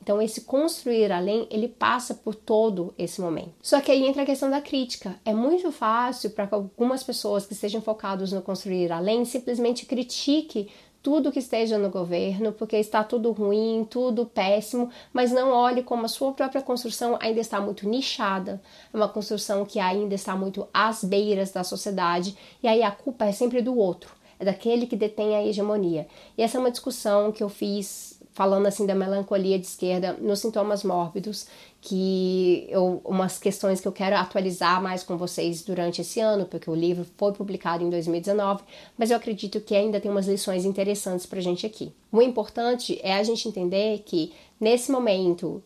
Então 0.00 0.22
esse 0.22 0.42
construir 0.42 1.10
além, 1.10 1.48
ele 1.50 1.66
passa 1.66 2.14
por 2.14 2.34
todo 2.34 2.94
esse 2.96 3.20
momento. 3.20 3.54
Só 3.60 3.80
que 3.80 3.90
aí 3.90 4.06
entra 4.06 4.22
a 4.22 4.26
questão 4.26 4.48
da 4.48 4.60
crítica. 4.60 5.16
É 5.24 5.34
muito 5.34 5.72
fácil 5.72 6.30
para 6.30 6.48
algumas 6.52 7.02
pessoas 7.02 7.44
que 7.44 7.54
estejam 7.54 7.82
focadas 7.82 8.30
no 8.30 8.40
construir 8.40 8.92
além 8.92 9.24
simplesmente 9.24 9.84
critique 9.84 10.70
tudo 11.02 11.32
que 11.32 11.38
esteja 11.38 11.78
no 11.78 11.88
governo, 11.88 12.52
porque 12.52 12.76
está 12.76 13.02
tudo 13.02 13.32
ruim, 13.32 13.86
tudo 13.88 14.26
péssimo, 14.26 14.90
mas 15.12 15.32
não 15.32 15.50
olhe 15.50 15.82
como 15.82 16.04
a 16.04 16.08
sua 16.08 16.32
própria 16.32 16.60
construção 16.60 17.16
ainda 17.20 17.40
está 17.40 17.60
muito 17.60 17.88
nichada, 17.88 18.60
é 18.92 18.96
uma 18.96 19.08
construção 19.08 19.64
que 19.64 19.80
ainda 19.80 20.14
está 20.14 20.36
muito 20.36 20.68
às 20.72 21.02
beiras 21.02 21.50
da 21.50 21.64
sociedade, 21.64 22.36
e 22.62 22.68
aí 22.68 22.82
a 22.82 22.90
culpa 22.90 23.24
é 23.24 23.32
sempre 23.32 23.62
do 23.62 23.76
outro, 23.76 24.14
é 24.38 24.44
daquele 24.44 24.86
que 24.86 24.96
detém 24.96 25.34
a 25.34 25.44
hegemonia. 25.44 26.06
E 26.36 26.42
essa 26.42 26.58
é 26.58 26.60
uma 26.60 26.70
discussão 26.70 27.32
que 27.32 27.42
eu 27.42 27.48
fiz 27.48 28.19
falando 28.32 28.66
assim 28.66 28.86
da 28.86 28.94
melancolia 28.94 29.58
de 29.58 29.66
esquerda 29.66 30.12
nos 30.14 30.40
sintomas 30.40 30.84
mórbidos, 30.84 31.46
que 31.80 32.66
eu, 32.68 33.00
umas 33.04 33.38
questões 33.38 33.80
que 33.80 33.88
eu 33.88 33.92
quero 33.92 34.16
atualizar 34.16 34.82
mais 34.82 35.02
com 35.02 35.16
vocês 35.16 35.62
durante 35.62 36.00
esse 36.00 36.20
ano, 36.20 36.46
porque 36.46 36.70
o 36.70 36.74
livro 36.74 37.06
foi 37.16 37.32
publicado 37.32 37.82
em 37.82 37.90
2019, 37.90 38.62
mas 38.96 39.10
eu 39.10 39.16
acredito 39.16 39.60
que 39.60 39.74
ainda 39.74 40.00
tem 40.00 40.10
umas 40.10 40.26
lições 40.26 40.64
interessantes 40.64 41.26
para 41.26 41.38
a 41.38 41.42
gente 41.42 41.66
aqui. 41.66 41.92
O 42.12 42.22
importante 42.22 43.00
é 43.02 43.14
a 43.14 43.22
gente 43.22 43.48
entender 43.48 44.02
que 44.04 44.32
nesse 44.60 44.92
momento 44.92 45.62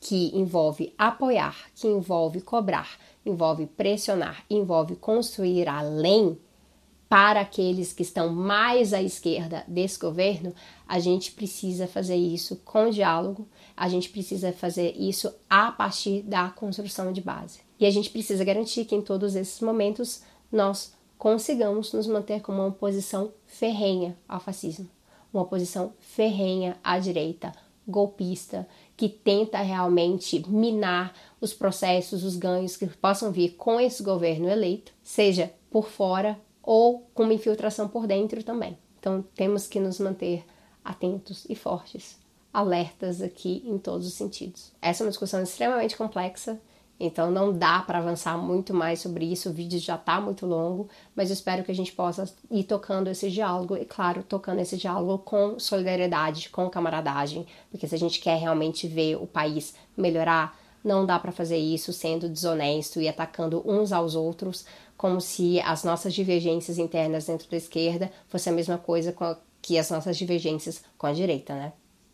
que 0.00 0.34
envolve 0.34 0.94
apoiar, 0.96 1.56
que 1.74 1.86
envolve 1.86 2.40
cobrar, 2.40 2.88
envolve 3.24 3.66
pressionar, 3.66 4.44
envolve 4.48 4.96
construir 4.96 5.68
além 5.68 6.38
para 7.10 7.40
aqueles 7.40 7.92
que 7.92 8.04
estão 8.04 8.32
mais 8.32 8.92
à 8.92 9.02
esquerda 9.02 9.64
desse 9.66 9.98
governo, 9.98 10.54
a 10.86 11.00
gente 11.00 11.32
precisa 11.32 11.88
fazer 11.88 12.14
isso 12.14 12.62
com 12.64 12.88
diálogo, 12.88 13.48
a 13.76 13.88
gente 13.88 14.08
precisa 14.10 14.52
fazer 14.52 14.94
isso 14.96 15.34
a 15.50 15.72
partir 15.72 16.22
da 16.22 16.48
construção 16.50 17.12
de 17.12 17.20
base. 17.20 17.62
E 17.80 17.84
a 17.84 17.90
gente 17.90 18.10
precisa 18.10 18.44
garantir 18.44 18.84
que 18.84 18.94
em 18.94 19.02
todos 19.02 19.34
esses 19.34 19.60
momentos 19.60 20.22
nós 20.52 20.94
consigamos 21.18 21.92
nos 21.92 22.06
manter 22.06 22.42
como 22.42 22.58
uma 22.58 22.68
oposição 22.68 23.32
ferrenha 23.44 24.16
ao 24.28 24.38
fascismo, 24.38 24.88
uma 25.34 25.42
oposição 25.42 25.92
ferrenha 25.98 26.78
à 26.84 26.96
direita, 27.00 27.50
golpista, 27.88 28.68
que 28.96 29.08
tenta 29.08 29.58
realmente 29.58 30.48
minar 30.48 31.12
os 31.40 31.52
processos, 31.52 32.22
os 32.22 32.36
ganhos 32.36 32.76
que 32.76 32.86
possam 32.86 33.32
vir 33.32 33.56
com 33.56 33.80
esse 33.80 34.00
governo 34.00 34.48
eleito, 34.48 34.92
seja 35.02 35.52
por 35.72 35.88
fora 35.88 36.38
ou 36.62 37.06
com 37.14 37.24
uma 37.24 37.34
infiltração 37.34 37.88
por 37.88 38.06
dentro 38.06 38.42
também. 38.42 38.76
Então 38.98 39.24
temos 39.34 39.66
que 39.66 39.80
nos 39.80 39.98
manter 39.98 40.44
atentos 40.84 41.46
e 41.48 41.54
fortes, 41.54 42.18
alertas 42.52 43.22
aqui 43.22 43.62
em 43.64 43.78
todos 43.78 44.06
os 44.06 44.14
sentidos. 44.14 44.72
Essa 44.80 45.02
é 45.02 45.04
uma 45.04 45.10
discussão 45.10 45.42
extremamente 45.42 45.96
complexa, 45.96 46.60
então 47.02 47.30
não 47.30 47.50
dá 47.50 47.80
para 47.80 47.98
avançar 47.98 48.36
muito 48.36 48.74
mais 48.74 49.00
sobre 49.00 49.24
isso, 49.24 49.48
o 49.48 49.52
vídeo 49.52 49.78
já 49.78 49.94
está 49.94 50.20
muito 50.20 50.44
longo, 50.44 50.86
mas 51.16 51.30
eu 51.30 51.34
espero 51.34 51.64
que 51.64 51.72
a 51.72 51.74
gente 51.74 51.92
possa 51.92 52.30
ir 52.50 52.64
tocando 52.64 53.08
esse 53.08 53.30
diálogo 53.30 53.74
e, 53.74 53.86
claro, 53.86 54.22
tocando 54.22 54.60
esse 54.60 54.76
diálogo 54.76 55.16
com 55.24 55.58
solidariedade, 55.58 56.50
com 56.50 56.68
camaradagem, 56.68 57.46
porque 57.70 57.88
se 57.88 57.94
a 57.94 57.98
gente 57.98 58.20
quer 58.20 58.38
realmente 58.38 58.86
ver 58.86 59.16
o 59.16 59.26
país 59.26 59.74
melhorar, 59.96 60.58
não 60.84 61.06
dá 61.06 61.18
para 61.18 61.32
fazer 61.32 61.56
isso 61.56 61.90
sendo 61.90 62.28
desonesto 62.28 63.00
e 63.00 63.08
atacando 63.08 63.62
uns 63.66 63.92
aos 63.92 64.14
outros, 64.14 64.66
como 65.00 65.18
se 65.18 65.58
as 65.62 65.82
nossas 65.82 66.12
divergências 66.12 66.76
internas 66.76 67.24
dentro 67.24 67.50
da 67.50 67.56
esquerda 67.56 68.12
fosse 68.28 68.50
a 68.50 68.52
mesma 68.52 68.76
coisa 68.76 69.16
que 69.62 69.78
as 69.78 69.90
nossas 69.90 70.14
divergências 70.14 70.84
com 70.98 71.06
a 71.06 71.12
direita, 71.14 71.54
né? 71.54 71.72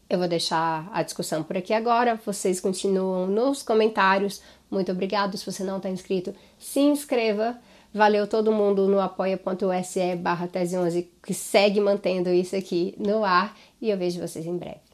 Eu 0.08 0.20
vou 0.20 0.28
deixar 0.28 0.88
a 0.92 1.02
discussão 1.02 1.42
por 1.42 1.56
aqui 1.56 1.72
agora. 1.72 2.14
Vocês 2.24 2.60
continuam 2.60 3.26
nos 3.26 3.60
comentários. 3.60 4.40
Muito 4.70 4.92
obrigado. 4.92 5.36
Se 5.36 5.44
você 5.44 5.64
não 5.64 5.78
está 5.78 5.90
inscrito, 5.90 6.32
se 6.60 6.78
inscreva. 6.78 7.58
Valeu 7.92 8.24
todo 8.28 8.52
mundo 8.52 8.86
no 8.86 9.00
apoia.se 9.00 10.14
barra 10.14 10.46
tese 10.46 10.78
11 10.78 11.10
que 11.24 11.34
segue 11.34 11.80
mantendo 11.80 12.30
isso 12.30 12.54
aqui 12.54 12.94
no 12.96 13.24
ar. 13.24 13.58
E 13.82 13.90
eu 13.90 13.98
vejo 13.98 14.20
vocês 14.20 14.46
em 14.46 14.56
breve. 14.56 14.85